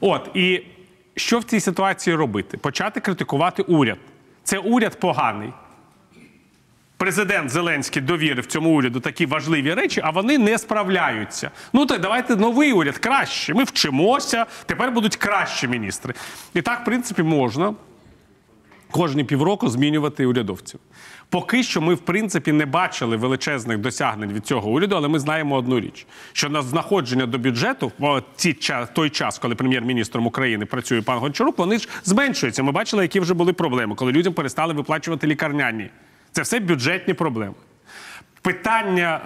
[0.02, 0.64] От, і
[1.16, 2.58] що в цій ситуації робити?
[2.58, 3.98] Почати критикувати уряд.
[4.44, 5.54] Це уряд поганий.
[6.98, 11.52] президент Зеленський довірив цьому уряду такі важливі речі, а вони не справляються.
[11.74, 13.54] Ну так давайте новий уряд краще.
[13.54, 16.14] Ми вчимося, тепер будуть кращі міністри.
[16.54, 17.74] І так, в принципі, можна
[18.92, 20.80] кожні півроку змінювати урядовців.
[21.30, 25.56] Поки що ми, в принципі, не бачили величезних досягнень від цього уряду, але ми знаємо
[25.56, 28.22] одну річ: що на знаходження до бюджету в
[28.94, 32.64] той час, коли прем'єр-міністром України працює пан Гончарук, вони ж зменшуються.
[32.64, 35.90] Ми бачили, які вже були проблеми, коли людям перестали виплачувати лікарняні.
[36.32, 37.54] Це все бюджетні проблеми.
[38.48, 39.22] Питання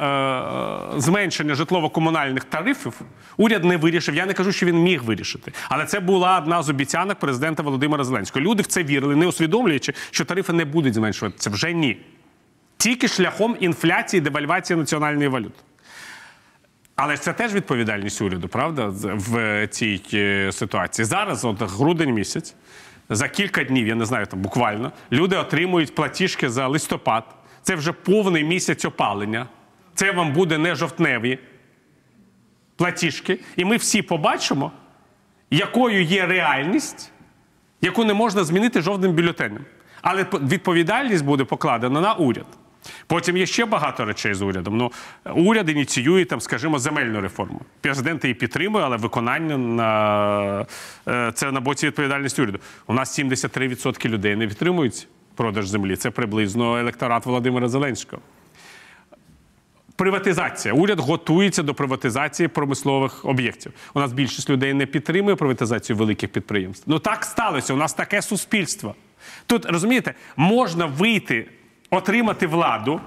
[0.96, 3.02] е, зменшення житлово-комунальних тарифів
[3.38, 4.16] уряд не вирішив.
[4.16, 8.04] Я не кажу, що він міг вирішити, але це була одна з обіцянок президента Володимира
[8.04, 8.46] Зеленського.
[8.46, 11.50] Люди в це вірили, не усвідомлюючи, що тарифи не будуть зменшуватися.
[11.50, 11.98] Вже ні.
[12.78, 15.60] Тільки шляхом інфляції, девальвації національної валюти.
[16.96, 21.06] Але це теж відповідальність уряду, правда, в цій е, ситуації.
[21.06, 22.56] Зараз, от грудень місяць,
[23.10, 27.24] за кілька днів, я не знаю, там буквально, люди отримують платіжки за листопад.
[27.62, 29.48] Це вже повний місяць опалення.
[29.94, 31.40] Це вам буде не жовтневі
[32.76, 33.40] платіжки.
[33.56, 34.72] І ми всі побачимо,
[35.52, 37.12] якою є реальність,
[37.82, 39.66] яку не можна змінити жодним бюлетенем.
[40.02, 42.46] Але відповідальність буде покладена на уряд.
[43.08, 44.78] Потім є ще багато речей з урядом.
[44.78, 44.92] Ну,
[45.36, 47.62] уряд ініціює там, скажімо, земельну реформу.
[47.82, 50.66] Президент її підтримує, але виконання на
[51.08, 52.60] е, це на боці відповідальності уряду.
[52.88, 55.08] У нас 73% людей не підтримують
[55.42, 55.96] продаж землі.
[55.96, 58.22] Це приблизно електорат Володимира Зеленського.
[59.96, 60.74] Приватизація.
[60.74, 63.74] Уряд готується до приватизації промислових об'єктів.
[63.94, 66.84] У нас більшість людей не підтримує приватизацію великих підприємств.
[66.88, 67.74] Ну так сталося.
[67.74, 68.96] У нас таке суспільство.
[69.46, 71.50] Тут розумієте, можна вийти,
[71.90, 73.02] отримати владу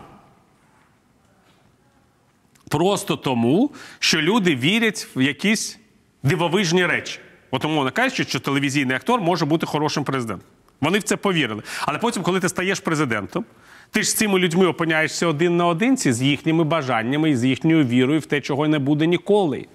[2.68, 5.78] просто тому, що люди вірять в якісь
[6.22, 7.20] дивовижні речі.
[7.50, 10.53] От умовно кажучи, що телевізійний актор може бути хорошим президентом.
[10.80, 11.62] Вони в це повірили.
[11.80, 13.44] Але потім, коли ти стаєш президентом,
[13.90, 17.84] ти ж з цими людьми опиняєшся один на одинці з їхніми бажаннями і з їхньою
[17.84, 19.66] вірою в те, чого не буде ніколи.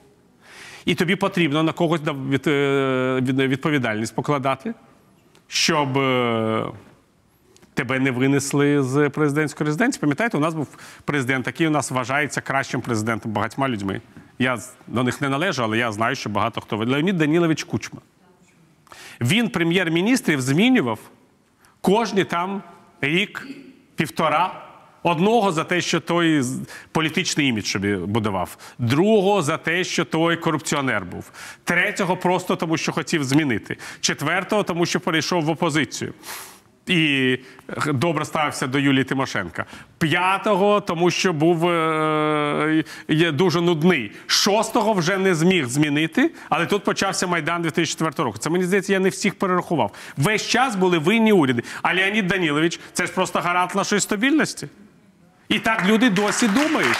[0.86, 2.02] І тобі потрібно на когось
[2.48, 4.74] е, від- відповідальність покладати,
[5.48, 6.66] щоб е,
[7.74, 10.02] тебе не винесли з президентської резиденції.
[10.02, 10.68] Пам'ятаєте, у нас був
[11.06, 14.02] президент, який у нас вважається кращим президентом багатьма людьми.
[14.40, 16.78] Я до них не належу, але я знаю, що багато хто.
[16.78, 18.00] Леонід Данілович Кучма.
[19.22, 21.00] Він прем'єр-міністрів змінював
[21.82, 22.64] кожні там
[23.02, 23.48] рік,
[23.96, 24.66] півтора.
[25.04, 26.44] Одного за те, що той
[26.92, 31.32] політичний імідж собі будував, другого за те, що той корупціонер був,
[31.64, 36.14] третього просто тому, що хотів змінити, четвертого, тому що перейшов в опозицію.
[36.90, 37.38] І
[37.88, 39.66] е, добре ставився до Юлії Тимошенка.
[39.98, 44.12] П'ятого, тому що був е, є дуже нудний.
[44.28, 48.38] Шостого вже не зміг змінити, але тут почався Майдан 2004 року.
[48.38, 49.92] Це мені здається, я не всіх перерахував.
[50.18, 51.64] Весь час були винні уряди.
[51.82, 54.68] А Леонід Данілович це ж просто гарант нашої стабільності.
[55.50, 56.98] І так люди досі думають.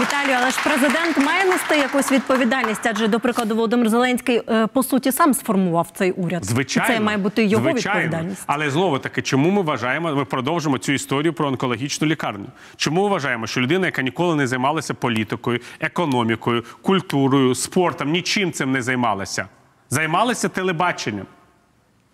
[0.00, 4.82] Віталію, але ж президент має нести якусь відповідальність, адже, до прикладу, Володимир Зеленський е, по
[4.82, 6.44] суті сам сформував цей уряд.
[6.44, 8.00] Звичайно, це має бути його звичайно.
[8.00, 8.42] відповідальність.
[8.46, 12.46] Але знову таки, чому ми вважаємо, ми продовжимо цю історію про онкологічну лікарню?
[12.76, 18.72] Чому ми вважаємо, що людина, яка ніколи не займалася політикою, економікою, культурою, спортом, нічим цим
[18.72, 19.46] не займалася,
[19.90, 21.26] займалася телебаченням?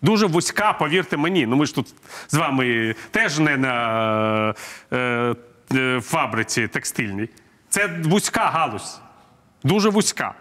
[0.01, 1.45] Дуже вузька, повірте мені.
[1.45, 1.87] Ну ми ж тут
[2.27, 4.53] з вами теж не на
[4.93, 5.35] е,
[5.73, 7.29] е, фабриці текстильній.
[7.71, 8.99] Це вузька галузь.
[9.63, 10.33] Дуже вузька.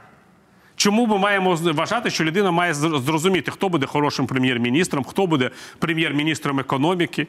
[0.76, 6.60] Чому ми маємо вважати, що людина має зрозуміти, хто буде хорошим прем'єр-міністром, хто буде прем'єр-міністром
[6.60, 7.26] економіки,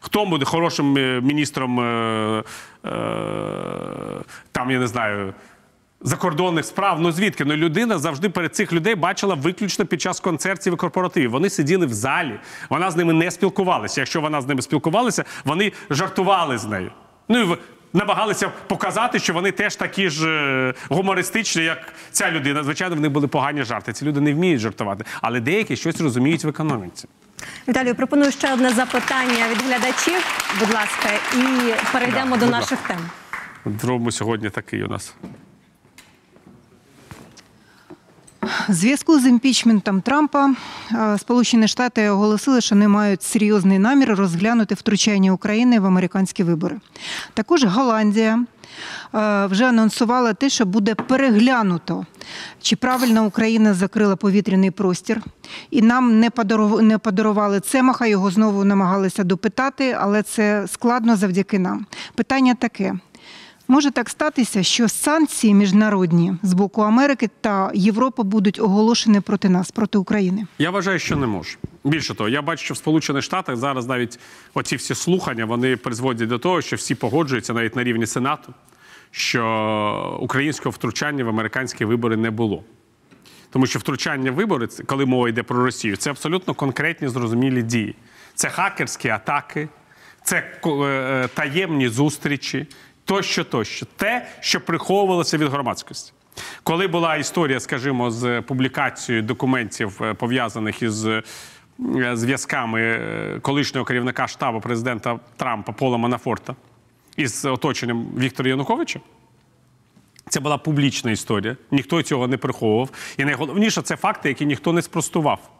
[0.00, 2.42] хто буде хорошим е, міністром е,
[2.84, 2.90] е,
[4.52, 5.34] там, я не знаю,
[6.00, 7.00] закордонних справ.
[7.00, 7.44] Ну звідки?
[7.44, 11.30] Ну людина завжди перед цих людей бачила виключно під час концертів і корпоративів.
[11.30, 14.00] Вони сиділи в залі, вона з ними не спілкувалася.
[14.00, 16.90] Якщо вона з ними спілкувалася, вони жартували з нею.
[17.28, 17.56] Ну і
[17.92, 21.78] намагалися показати, що вони теж такі ж е, гумористичні, як
[22.10, 22.64] ця людина.
[22.64, 23.92] Звичайно, в них були погані жарти.
[23.92, 27.08] Ці люди не вміють жартувати, але деякі щось розуміють в економіці.
[27.68, 32.96] Віталію, пропоную ще одне запитання від глядачів, будь ласка, і перейдемо Да, до наших ласка.
[33.64, 33.78] тем.
[33.80, 35.14] Зробимо сьогодні такий у нас.
[38.42, 40.54] В зв'язку з імпічментом Трампа
[40.92, 46.80] е, Сполучені Штати оголосили, що не мають серйозний намір розглянути втручання України в американські вибори.
[47.34, 48.44] Також Голландія
[49.14, 52.06] е, вже анонсувала те, що буде переглянуто,
[52.62, 55.22] чи правильно Україна закрила повітряний простір.
[55.70, 61.58] І нам не подару- не подарували Цемаха, його знову намагалися допитати, але це складно завдяки
[61.58, 61.86] нам.
[62.14, 62.94] Питання таке.
[63.72, 69.70] Може так статися, що санкції міжнародні з боку Америки та Європи будуть оголошені проти нас,
[69.70, 70.46] проти України.
[70.58, 71.56] Я вважаю, що не може.
[71.84, 74.18] Більше того, я бачу, що в Сполучених Штатах зараз навіть
[74.54, 78.54] оці всі слухання вони призводять до того, що всі погоджуються навіть на рівні Сенату,
[79.10, 82.64] що українського втручання в американські вибори не було.
[83.50, 87.94] Тому що втручання в вибори, коли мова йде про Росію, це абсолютно конкретні зрозумілі дії.
[88.34, 89.68] Це хакерські атаки,
[90.24, 92.66] це е, е, таємні зустрічі,
[93.04, 93.86] тощо, тощо.
[93.96, 96.12] Те, що приховувалося від громадськості.
[96.62, 101.22] Коли була історія, скажімо, з публікацією документів, е, пов'язаних із е,
[102.12, 106.56] зв'язками е, колишнього керівника штабу президента Трампа Пола Манафорта
[107.16, 109.00] із оточенням Віктора Януковича,
[110.28, 112.90] це була публічна історія, ніхто цього не приховував.
[113.16, 115.50] І найголовніше це факти, які ніхто не спростував.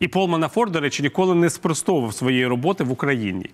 [0.00, 3.50] І Пол Манафорт, до речі, ніколи не спростовував своєї роботи в Україні.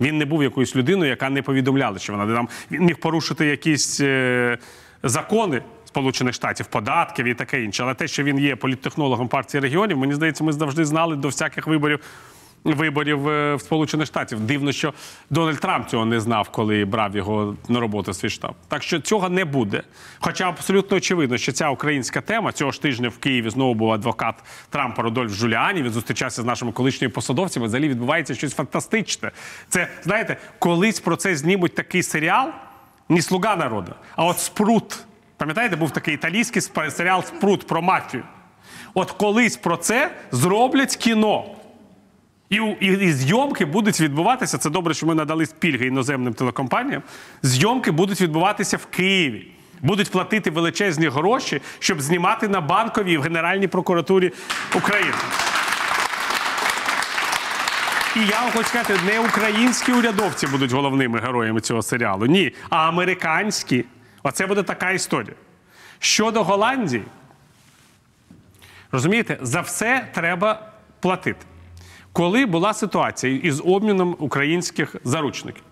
[0.00, 4.00] Він не був якоюсь людиною, яка не повідомляла, що вона там він міг порушити якісь
[4.00, 4.58] е,
[5.02, 7.82] закони Сполучених Штатів, податків і таке інше.
[7.82, 11.66] Але те, що він є політтехнологом партії регіонів, мені здається, ми завжди знали до всяких
[11.66, 12.00] виборів.
[12.64, 14.40] Виборів е, в Сполучених Штатів.
[14.40, 14.94] Дивно, що
[15.30, 18.54] Дональд Трамп цього не знав, коли брав його на роботу в свій штаб.
[18.68, 19.82] Так що цього не буде.
[20.20, 24.34] Хоча абсолютно очевидно, що ця українська тема цього ж тижня в Києві знову був адвокат
[24.70, 25.82] Трампа Рудольф Жуліані.
[25.82, 27.66] Він зустрічався з нашими колишніми посадовцями.
[27.66, 29.30] Взагалі відбувається щось фантастичне.
[29.68, 32.48] Це знаєте, колись про це знімуть такий серіал,
[33.08, 35.04] не слуга народу, а от Спрут.
[35.36, 38.22] Пам'ятаєте, був такий італійський серіал Спрут про мафію.
[38.94, 41.44] От колись про це зроблять кіно.
[42.52, 44.58] І, і, і зйомки будуть відбуватися.
[44.58, 47.02] Це добре, що ми надали пільги іноземним телекомпаніям.
[47.42, 49.46] Зйомки будуть відбуватися в Києві.
[49.82, 54.32] Будуть платити величезні гроші, щоб знімати на банковій в Генеральній прокуратурі
[54.76, 55.14] України.
[58.16, 62.26] І я вам хочу сказати, не українські урядовці будуть головними героями цього серіалу.
[62.26, 63.84] Ні, а американські.
[64.22, 65.34] Оце буде така історія.
[65.98, 67.04] Щодо Голландії,
[68.92, 70.68] розумієте, за все треба
[71.00, 71.46] платити.
[72.12, 75.62] Коли була ситуація із обміном українських заручників,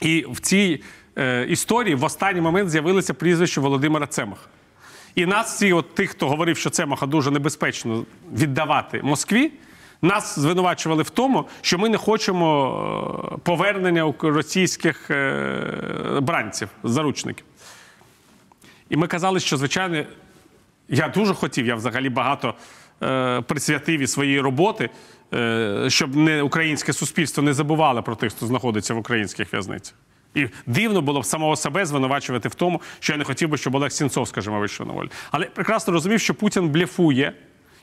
[0.00, 0.82] і в цій
[1.18, 4.46] е, історії в останній момент з'явилося прізвище Володимира Цемаха.
[5.14, 9.52] І нас, всі, от тих, хто говорив, що Цемаха дуже небезпечно віддавати Москві,
[10.02, 17.44] нас звинувачували в тому, що ми не хочемо е, повернення російських е, бранців, заручників.
[18.90, 20.04] І ми казали, що, звичайно,
[20.88, 22.54] я дуже хотів, я взагалі багато
[23.02, 24.90] е, присвятив і своєї роботи,
[25.88, 29.94] щоб не українське суспільство не забувало про тих, хто знаходиться в українських в'язницях.
[30.34, 33.74] І дивно було б самого себе звинувачувати в тому, що я не хотів би, щоб
[33.74, 35.08] Олег Сінцов, скажімо, вийшов на волю.
[35.30, 37.32] Але прекрасно розумів, що Путін блефує,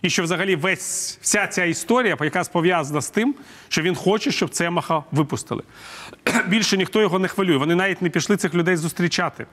[0.02, 3.36] і що взагалі весь вся ця історія, яка пов'язана з тим,
[3.68, 5.64] що він хоче, щоб Цемаха випустили.
[6.48, 7.58] Більше ніхто його не хвилює.
[7.58, 9.46] Вони навіть не пішли цих людей зустрічати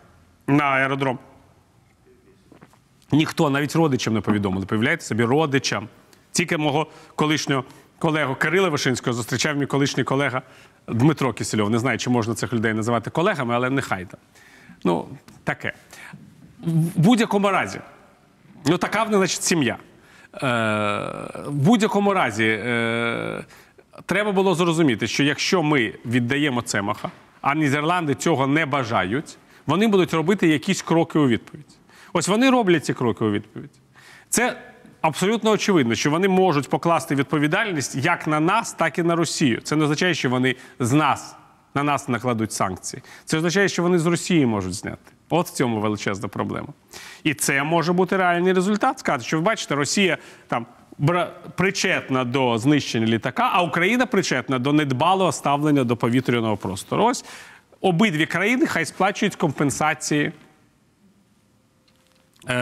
[0.46, 1.18] на аеродром.
[3.12, 4.66] Ніхто, навіть родичам не повідомили.
[4.66, 5.88] Повідомляєте собі, родичам.
[6.33, 7.64] Тільки мого колишнього
[8.03, 10.43] колегу Кирила Вишинського зустрічав мій колишній колега
[10.88, 11.71] Дмитро Кисельов.
[11.71, 14.21] Не знаю, чи можна цих людей називати колегами, але нехай там.
[14.85, 15.09] Ну,
[15.45, 15.73] таке.
[16.61, 17.81] В будь-якому разі,
[18.67, 19.77] ну така в них, значить, сім'я.
[20.35, 20.38] Е,
[21.47, 23.45] в будь-якому разі, е,
[24.07, 27.11] треба було зрозуміти, що якщо ми віддаємо Цемаха,
[27.41, 31.79] а Нідерланди цього не бажають, вони будуть робити якісь кроки у відповідь.
[32.12, 33.71] Ось вони роблять ці кроки у відповідь.
[34.29, 34.71] Це
[35.03, 39.61] абсолютно очевидно, що вони можуть покласти відповідальність як на нас, так і на Росію.
[39.61, 41.37] Це не означає, що вони з нас
[41.75, 43.03] на нас накладуть санкції.
[43.25, 45.12] Це означає, що вони з Росії можуть зняти.
[45.31, 46.69] От в цьому величезна проблема.
[47.25, 48.99] І це може бути реальний результат.
[48.99, 50.67] Сказати, що ви бачите, Росія там
[51.55, 57.05] причетна до знищення літака, а Україна причетна до недбалого ставлення до повітряного простору.
[57.05, 57.25] Ось
[57.81, 60.33] обидві країни хай сплачують компенсації
[62.49, 62.55] е,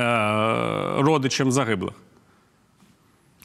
[0.99, 1.95] родичам загиблих.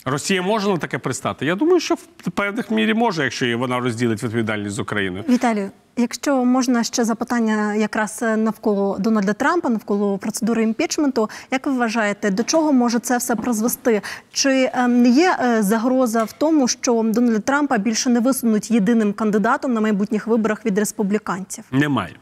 [0.05, 1.45] Росія може на таке пристати?
[1.45, 5.23] Я думаю, що в певних мірі може, якщо вона розділить відповідальність з Україною.
[5.29, 12.31] Віталію, якщо можна ще запитання якраз навколо Дональда Трампа, навколо процедури імпічменту, як ви вважаєте,
[12.31, 14.01] до чого може це все призвести?
[14.31, 19.13] Чи ем, не є е, загроза в тому, що Дональда Трампа більше не висунуть єдиним
[19.13, 21.63] кандидатом на майбутніх виборах від республіканців?
[21.71, 22.15] Немає.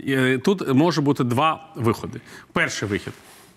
[0.00, 2.20] Е, Тут може бути два виходи.
[2.52, 3.12] Перший вихід,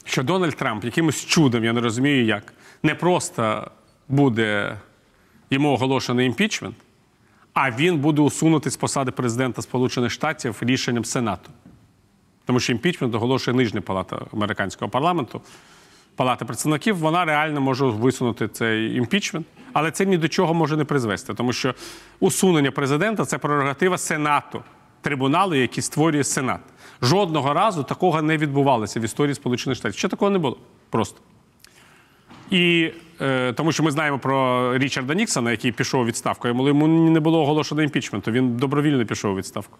[0.05, 2.53] що Дональд Трамп якимось чудом, я не розумію як,
[2.83, 3.71] не просто
[4.07, 4.77] буде
[5.49, 6.75] йому оголошений імпічмент,
[7.53, 11.49] а він буде усунутий з посади президента Сполучених Штатів рішенням Сенату.
[12.45, 15.41] Тому що імпічмент оголошує нижня палата американського парламенту.
[16.15, 20.85] Палата представників, вона реально може висунути цей імпічмент, але це ні до чого може не
[20.85, 21.75] призвести, тому що
[22.19, 24.63] усунення президента це прерогатива Сенату,
[25.01, 26.61] трибуналу, який створює Сенат.
[27.01, 29.99] Жодного разу такого не відбувалося в історії Сполучених Штатів.
[29.99, 30.57] Ще такого не було.
[30.89, 31.19] Просто.
[32.49, 32.91] І
[33.21, 36.47] е, тому що ми знаємо про Річарда Ніксона, який пішов у відставку.
[36.47, 38.31] Йому йому не було оголошено імпічменту.
[38.31, 39.77] Він добровільно пішов у відставку.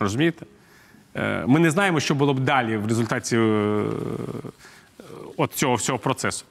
[0.00, 0.46] Розумієте?
[1.14, 3.84] Е, Ми не знаємо, що було б далі в результаті е,
[5.36, 6.44] от цього всього процесу.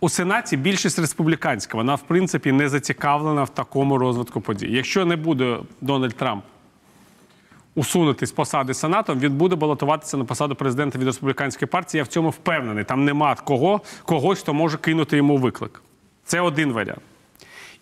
[0.00, 4.68] У Сенаті більшість республіканська, вона, в принципі, не зацікавлена в такому розвитку подій.
[4.70, 6.44] Якщо не буде Дональд Трамп
[7.78, 11.98] усунути з посади Сенатом, він буде балотуватися на посаду президента від республіканської партії.
[11.98, 12.84] Я в цьому впевнений.
[12.84, 15.82] Там нема кого, когось, хто може кинути йому виклик.
[16.24, 17.00] Це один варіант.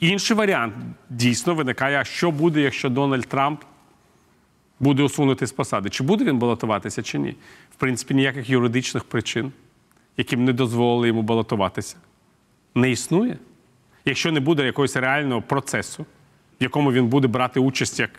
[0.00, 0.74] Інший варіант
[1.10, 3.60] дійсно виникає: що буде, якщо Дональд Трамп
[4.80, 5.88] буде усунути з посади?
[5.90, 7.36] Чи буде він балотуватися, чи ні?
[7.70, 9.52] В принципі, ніяких юридичних причин,
[10.16, 11.96] які б не дозволили йому балотуватися,
[12.74, 13.38] не існує.
[14.04, 16.02] Якщо не буде якогось реального процесу,
[16.60, 18.10] в якому він буде брати участь як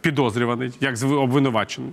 [0.00, 1.92] підозрюваний, як обвинувачений.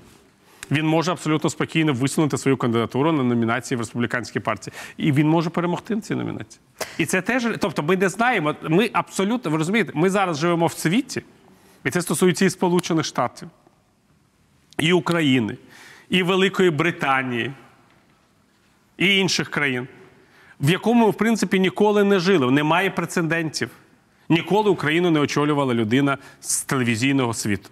[0.71, 4.73] Він може абсолютно спокійно висунути свою кандидатуру на номінації в республіканській партії.
[4.97, 6.61] І він може перемогти на цій номінації.
[6.97, 8.55] І це теж, тобто, ми не знаємо.
[8.61, 11.23] Ми абсолютно, ви розумієте, ми зараз живемо в світі,
[11.83, 13.49] і це стосується і Сполучених Штатів,
[14.77, 15.57] і України,
[16.09, 17.53] і Великої Британії,
[18.97, 19.87] і інших країн,
[20.59, 22.51] в якому ми, в принципі, ніколи не жили.
[22.51, 23.69] Немає прецедентів.
[24.29, 27.69] Ніколи Україну не очолювала людина з телевізійного світу.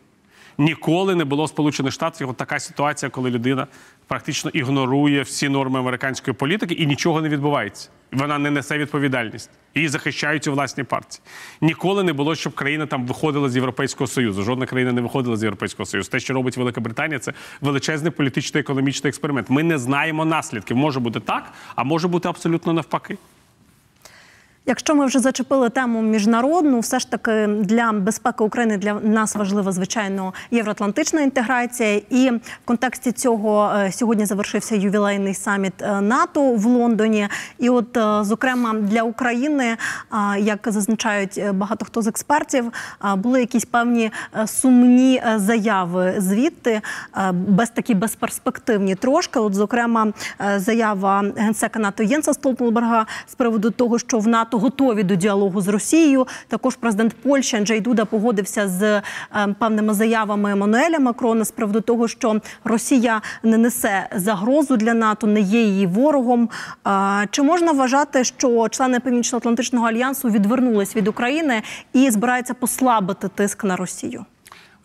[0.57, 3.67] Ніколи не було в Сполучених Штатів от така ситуація, коли людина
[4.07, 7.89] практично ігнорує всі норми американської політики і нічого не відбувається.
[8.11, 9.49] Вона не несе відповідальність.
[9.75, 11.21] Її захищають у власній партії.
[11.61, 14.43] Ніколи не було, щоб країна там виходила з Європейського Союзу.
[14.43, 16.09] Жодна країна не виходила з Європейського Союзу.
[16.09, 19.49] Те, що робить Велика Британія, це величезний політичний економічний експеримент.
[19.49, 20.77] Ми не знаємо наслідків.
[20.77, 23.17] Може бути так, а може бути абсолютно навпаки.
[24.65, 29.71] Якщо ми вже зачепили тему міжнародну, все ж таки для безпеки України для нас важлива
[29.71, 32.01] звичайно євроатлантична інтеграція.
[32.09, 37.27] І в контексті цього е, сьогодні завершився ювілейний саміт е, НАТО в Лондоні.
[37.59, 39.77] І, от, е, зокрема, для України,
[40.39, 42.71] як зазначають багато хто з експертів,
[43.15, 44.11] були якісь певні
[44.45, 46.81] сумні заяви звідти,
[47.33, 49.39] без такі безперспективні трошки.
[49.39, 50.13] От, зокрема,
[50.55, 55.67] заява генсека НАТО Єнса Столтенберга з приводу того, що в НАТО готові до діалогу з
[55.67, 56.27] Росією.
[56.47, 59.01] Також президент Польщі Анджей Дуда погодився з е,
[59.59, 65.41] певними заявами Еммануеля Макрона з приводу того, що Росія не несе загрозу для НАТО, не
[65.41, 66.49] є її ворогом.
[66.87, 71.61] Е, Чи можна вважати, що члени Північно-Атлантичного альянсу відвернулись від України
[71.93, 74.25] і збираються послабити тиск на Росію?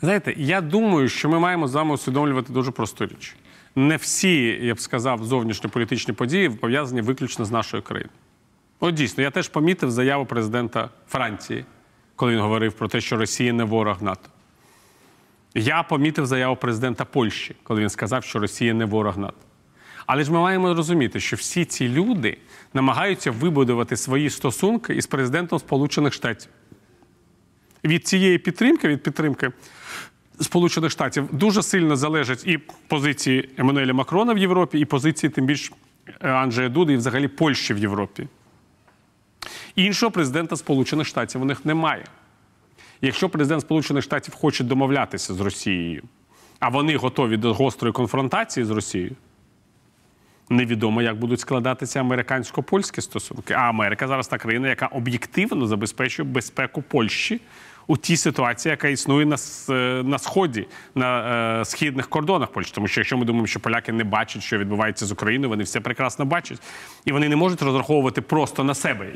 [0.01, 3.37] Знаєте, я думаю, що ми маємо з вами усвідомлювати дуже просту річ.
[3.77, 8.11] Не всі, я б сказав, зовнішньополітичні події пов'язані виключно з нашою країною.
[8.81, 11.65] От дійсно, я теж помітив заяву президента Франції,
[12.17, 14.29] коли він говорив про те, що Росія не ворог НАТО.
[15.55, 19.37] Я помітив заяву президента Польщі, коли він сказав, що Росія не ворог НАТО.
[20.07, 22.39] Але ж ми маємо розуміти, що всі ці люди
[22.75, 26.51] намагаються вибудувати свої стосунки із президентом Сполучених Штатів.
[27.85, 29.53] Від цієї підтримки, від підтримки
[30.41, 32.59] Сполучених Штатів, дуже сильно залежать і
[32.89, 35.73] позиції Еммануеля Макрона в Європі, і позиції, тим більш
[36.21, 38.29] е, Анджея Дуди, і взагалі Польщі в Європі.
[39.79, 42.05] Іншого президента Сполучених Штатів у них немає.
[43.01, 46.03] Якщо президент Сполучених Штатів хоче домовлятися з Росією,
[46.61, 49.17] а вони готові до гострої конфронтації з Росією,
[50.49, 53.55] невідомо, як будуть складатися американсько-польські стосунки.
[53.55, 57.41] А Америка зараз та країна, яка об'єктивно забезпечує безпеку Польщі
[57.91, 59.37] у тій ситуації, яка існує на,
[59.71, 59.73] е,
[60.05, 62.73] на сході, на е, східних кордонах Польщі.
[62.75, 65.81] Тому що якщо ми думаємо, що поляки не бачать, що відбувається з Україною, вони все
[65.81, 66.61] прекрасно бачать.
[67.05, 69.07] І вони не можуть розраховувати просто на себе.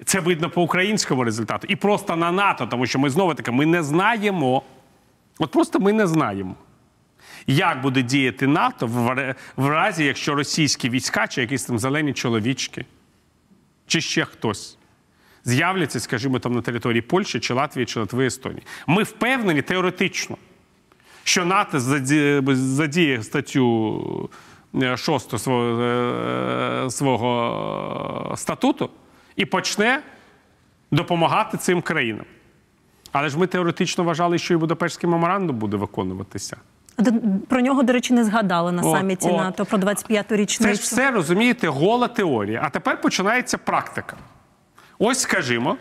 [0.00, 3.50] І це видно по українському результату, і просто на НАТО, тому що ми знову таки
[3.50, 4.62] ми не знаємо.
[5.38, 6.54] От просто ми не знаємо.
[7.46, 12.84] Як буде діяти НАТО в, в разі, якщо російські війська чи якісь там зелені чоловічки,
[13.86, 14.78] чи ще хтось
[15.44, 18.62] з'являться, скажімо, там на території Польщі, чи Латвії, чи Литви, Естонії?
[18.86, 20.36] Ми впевнені теоретично,
[21.24, 21.80] що НАТО
[22.54, 24.30] задіє статтю
[24.96, 28.90] 6 свого, е, свого статуту
[29.36, 30.02] і почне
[30.90, 32.24] допомагати цим країнам.
[33.12, 36.56] Але ж ми теоретично вважали, що і Будапештський меморандум буде виконуватися.
[37.48, 39.36] Про нього, до речі, не згадали на От, саміті от.
[39.36, 40.74] НАТО про 25-ту Це річницю.
[40.74, 42.60] ж все розумієте, гола теорія.
[42.64, 44.16] А тепер починається практика.
[45.04, 45.76] Ось, скажімо,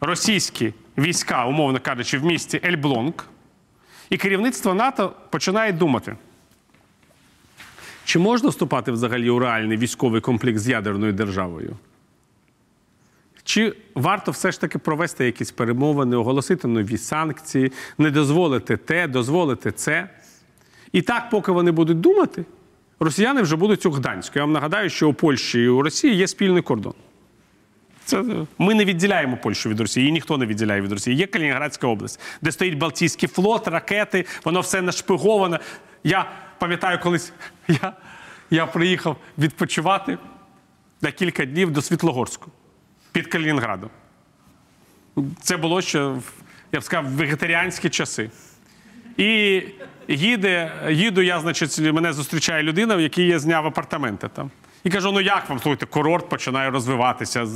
[0.00, 3.12] російські війська, умовно кажучи, в місті Ельблонг,
[4.10, 6.16] і керівництво НАТО починає думати.
[8.04, 11.76] Чи можна вступати взагалі у реальний військовий конфлікт з ядерною державою?
[13.44, 19.72] Чи варто все ж таки провести якісь перемовини, оголосити нові санкції, не дозволити те, дозволити
[19.72, 20.08] це?
[20.92, 22.44] І так, поки вони будуть думати,
[23.00, 24.32] росіяни вже будуть у Гданську.
[24.38, 26.94] Я вам нагадаю, що у Польщі і у Росії є спільний кордон.
[28.06, 28.24] Це,
[28.58, 31.16] ми не відділяємо Польщу від Росії, її ніхто не відділяє від Росії.
[31.16, 35.58] Є Калінінградська область, де стоїть Балтійський флот, ракети, воно все нашпиговане.
[36.04, 37.32] Я пам'ятаю, колись
[37.68, 37.92] я,
[38.50, 40.18] я приїхав відпочивати
[41.02, 42.50] на кілька днів до Світлогорську
[43.12, 43.90] під Калінінградом.
[45.40, 46.14] Це було ще,
[46.72, 48.30] я б сказав, вегетаріанські часи.
[49.16, 49.62] І
[50.08, 54.50] їде, їду я, значить, мене зустрічає людина, в якій я зняв апартаменти там.
[54.86, 57.46] І кажу: ну як вам слухайте, курорт починає розвиватися.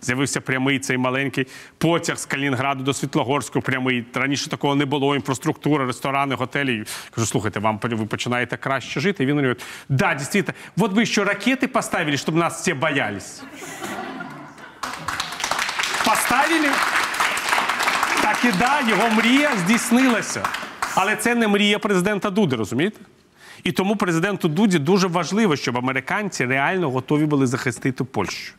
[0.00, 1.46] З'явився прямий цей маленький
[1.78, 3.60] потяг з Калінінграду до Світлогорську.
[3.60, 4.04] Прямий.
[4.14, 5.16] Раніше такого не було.
[5.16, 6.84] Інфраструктура, ресторани, готелі.
[7.14, 9.24] Кажу, слухайте, вам ви починаєте краще жити.
[9.24, 13.42] І він говорить, да, дійсно, вот ви що ракети поставили, щоб нас всі боялись.
[16.04, 16.68] Поставили?
[18.22, 20.42] Так і да, його мрія здійснилася.
[20.94, 23.00] Але це не мрія президента Дуди, розумієте?
[23.64, 28.54] І тому президенту Дуді дуже важливо, щоб американці реально готові були захистити Польщу.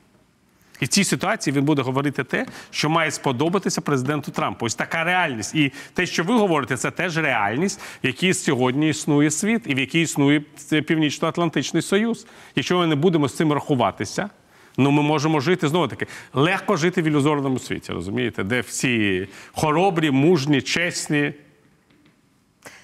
[0.80, 4.66] І в цій ситуації він буде говорити те, що має сподобатися президенту Трампу.
[4.66, 5.56] Ось така реальність.
[5.56, 9.80] І те, що ви говорите, це теж реальність, в якій сьогодні існує світ і в
[9.80, 12.28] якій існує Північно-Атлантичний Союз.
[12.56, 14.30] Якщо ми не будемо з цим рахуватися,
[14.78, 20.12] ну ми можемо жити знову таки легко жити в ілюзорному світі, розумієте, де всі хоробрі,
[20.12, 21.34] мужні, чесні.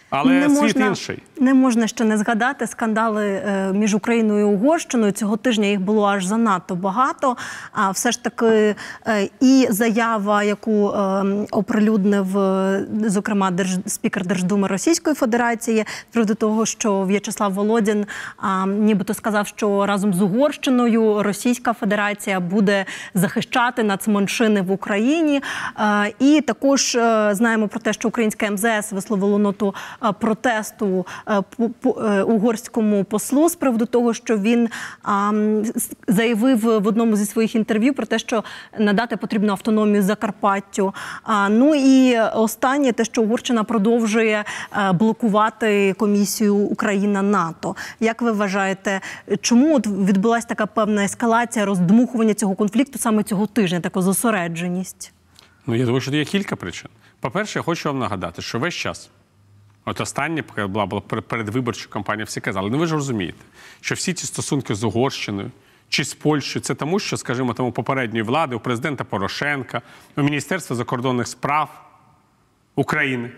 [0.10, 1.24] Але світ інший.
[1.40, 5.12] Не можна ще не згадати скандали е, між Україною і Угорщиною.
[5.12, 7.38] Цього тижня їх було аж занадто багато.
[7.72, 8.76] А все ж таки,
[9.08, 12.28] е, і заява, яку е, оприлюднив,
[13.10, 13.78] зокрема, держ...
[13.86, 18.06] спікер Держдуми Російської Федерації, приводу того, що В'ячеслав Володін
[18.68, 25.42] нібито сказав, що разом з Угорщиною Російська Федерація буде захищати нацменшини в Україні.
[26.20, 26.92] І також
[27.32, 29.74] знаємо про те, що українське МЗС висловило ноту
[30.20, 34.70] протесту е, по- по- е, угорському послу з приводу того, що він
[36.08, 38.44] заявив в одному зі своїх інтерв'ю про те, що
[38.80, 40.94] надати потрібно автономію Закарпаттю.
[41.50, 44.44] Ну і останнє, те, що Угорщина продовжує
[44.78, 47.76] е, блокувати комісію Україна НАТО.
[48.00, 49.02] Як ви вважаєте,
[49.42, 55.14] чому от відбулася така певна ескалація, роздмухування цього конфлікту саме цього тижня, така зосередженість?
[55.68, 56.90] Ну, я думаю, що є кілька причин.
[57.20, 59.10] По-перше, я хочу вам нагадати, що весь час,
[59.90, 63.38] от останнє була, була перед- передвиборча кампанія, всі казали, ну ви ж розумієте,
[63.82, 65.52] що всі ці стосунки з Угорщиною
[65.90, 69.82] чи з Польщею, це тому, що, скажімо, тому попередньої влади, у президента Порошенка,
[70.18, 71.86] у Міністерства закордонних справ
[72.76, 73.32] України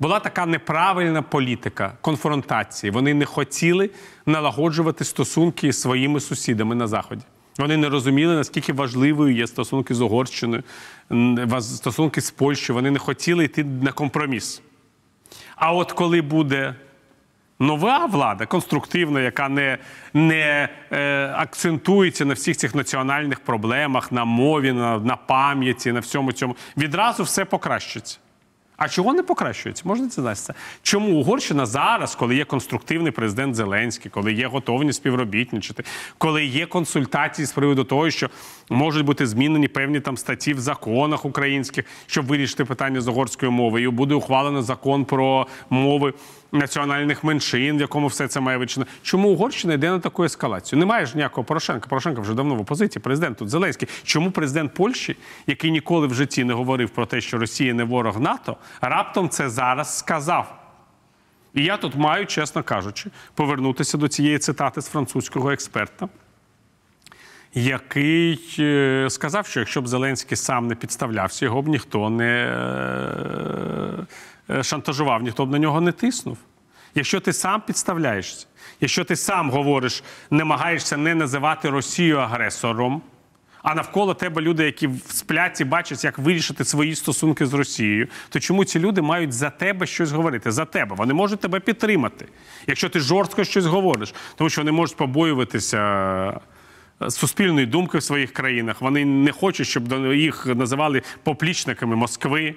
[0.00, 2.90] була така неправильна політика конфронтації.
[2.90, 3.90] Вони не хотіли
[4.26, 7.22] налагоджувати стосунки з своїми сусідами на Заході.
[7.58, 10.62] Вони не розуміли, наскільки важливою є стосунки з Угорщиною,
[11.60, 12.74] стосунки з Польщею.
[12.74, 14.62] Вони не хотіли йти на компроміс.
[15.62, 16.74] А от коли буде
[17.58, 19.78] нова влада, конструктивна, яка не,
[20.14, 26.32] не е, акцентується на всіх цих національних проблемах, на мові, на, на пам'яті, на всьому
[26.32, 28.18] цьому, відразу все покращиться.
[28.84, 29.82] А чого не покращується?
[29.86, 30.60] Можна це знати?
[30.82, 35.84] Чому Угорщина зараз, коли є конструктивний президент Зеленський, коли є готовність співробітничати,
[36.18, 38.30] коли є консультації з приводу того, що
[38.70, 43.92] можуть бути змінені певні там статті в законах українських, щоб вирішити питання з угорською мовою,
[43.92, 46.14] буде ухвалено закон про мови
[46.52, 48.86] національних меншин, в якому все це має вичина.
[49.02, 50.78] Чому Угорщина йде на таку ескалацію?
[50.78, 51.88] Немає ж ніякого Порошенка.
[51.88, 53.02] Порошенко вже давно в опозиції.
[53.02, 53.88] Президент тут Зеленський.
[54.04, 58.20] Чому президент Польщі, який ніколи в житті не говорив про те, що Росія не ворог
[58.20, 60.58] НАТО, раптом це зараз сказав?
[61.54, 66.08] І я тут маю, чесно кажучи, повернутися до цієї цитати з французького експерта,
[67.54, 74.06] який е, сказав, що якщо б Зеленський сам не підставлявся, його б ніхто не е,
[74.62, 76.38] шантажував, ніхто б на нього не тиснув.
[76.94, 78.46] Якщо ти сам підставляєшся,
[78.80, 83.02] якщо ти сам говориш, намагаєшся не називати Росію агресором,
[83.62, 88.40] а навколо тебе люди, які сплять і бачать, як вирішити свої стосунки з Росією, то
[88.40, 90.52] чому ці люди мають за тебе щось говорити?
[90.52, 90.96] За тебе.
[90.96, 92.28] Вони можуть тебе підтримати,
[92.66, 95.78] якщо ти жорстко щось говориш, тому що вони можуть побоюватися
[97.02, 98.80] е, суспільної думки в своїх країнах.
[98.80, 102.54] Вони не хочуть, щоб їх називали поплічниками Москви.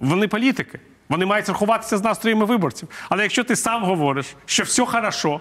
[0.00, 0.80] Вони політики.
[1.08, 2.88] Вони мають рахуватися з настроями виборців.
[3.08, 5.40] Але якщо ти сам говориш, що все хорошо,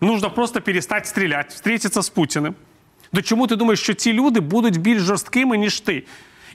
[0.00, 2.54] нужно просто перестати стріляти, встретитися з Путіним.
[3.12, 6.02] То чому ти думаєш, що ці люди будуть більш жорсткими, ніж ти?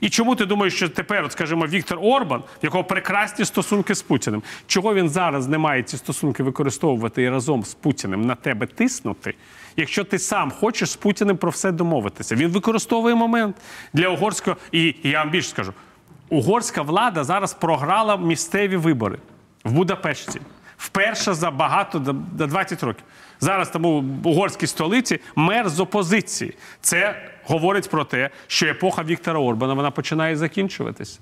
[0.00, 4.02] І чому ти думаєш, що тепер, от, скажімо, Віктор Орбан, в якого прекрасні стосунки з
[4.02, 8.66] Путіним, чого він зараз не має ці стосунки використовувати і разом з Путіним на тебе
[8.66, 9.34] тиснути?
[9.76, 13.56] Якщо ти сам хочеш з Путіним про все домовитися, він використовує момент
[13.92, 14.56] для угорського.
[14.72, 15.72] І я вам більше скажу:
[16.32, 19.18] угорська влада зараз програла місцеві вибори
[19.64, 20.40] в Будапешті,
[20.76, 23.04] Вперше за багато за за 20 років.
[23.40, 26.54] Зараз там у угорській столиці мер з опозиції.
[26.80, 31.18] Це говорить про те, що епоха Віктора Орбана вона починає закінчуватися.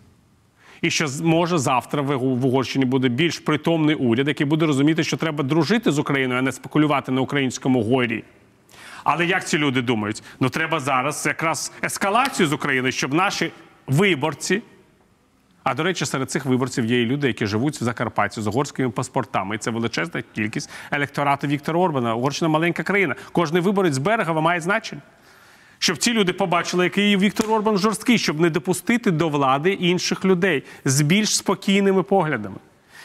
[0.82, 5.16] І що може завтра в в Угорщині буде більш притомний уряд, який буде розуміти, що
[5.16, 8.24] треба дружити з Україною, а не спекулювати на українському горі.
[9.04, 10.22] Але як ці люди думають?
[10.40, 13.50] Ну треба зараз якраз ескалацію з України, щоб наші
[13.86, 14.62] виборці.
[15.62, 18.90] А до речі, серед цих виборців є і люди, які живуть в Закарпатті з угорськими
[18.90, 19.54] паспортами.
[19.54, 22.14] І це величезна кількість електорату Віктора Орбана.
[22.14, 23.14] Угорщина маленька країна.
[23.32, 25.02] Кожний виборець з берега має значення.
[25.78, 30.64] Щоб ці люди побачили, який Віктор Орбан жорсткий, щоб не допустити до влади інших людей
[30.84, 32.56] з більш спокійними поглядами.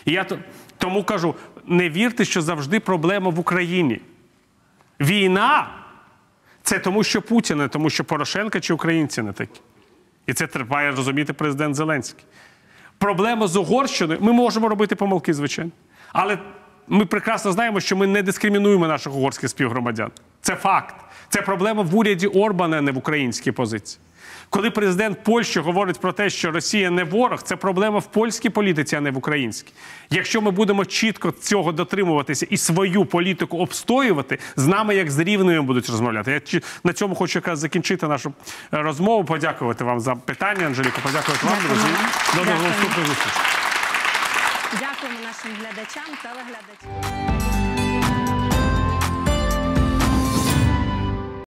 [0.05, 0.25] І я
[0.77, 1.35] тому кажу:
[1.65, 4.01] не вірте, що завжди проблема в Україні.
[5.01, 5.69] Війна
[6.63, 9.61] це тому, що Путін, не тому що Порошенка чи українці не такі.
[10.27, 12.25] І це має розуміти президент Зеленський.
[12.97, 14.19] Проблема з Угорщиною.
[14.21, 15.71] Ми можемо робити помилки, звичайно.
[16.13, 16.37] Але
[16.87, 20.11] ми прекрасно знаємо, що ми не дискримінуємо наших угорських співгромадян.
[20.41, 20.95] Це факт.
[21.29, 23.99] Це проблема в уряді Орбана, не в українській позиції.
[24.49, 28.95] Коли президент Польщі говорить про те, що Росія не ворог, це проблема в польській політиці,
[28.95, 29.73] а не в українській.
[30.09, 35.61] Якщо ми будемо чітко цього дотримуватися і свою політику обстоювати, з нами як з рівними
[35.61, 36.41] будуть розмовляти.
[36.53, 38.33] Я на цьому хочу якраз закінчити нашу
[38.73, 39.23] е, розмову.
[39.25, 40.99] Подякувати вам за питання, Анжеліко.
[41.03, 41.87] Подякувати вам, друзі.
[42.35, 42.67] До Дякую.
[42.67, 43.41] наступних зустрічей.
[44.79, 47.34] Дякуємо нашим глядачам, телеглядачам.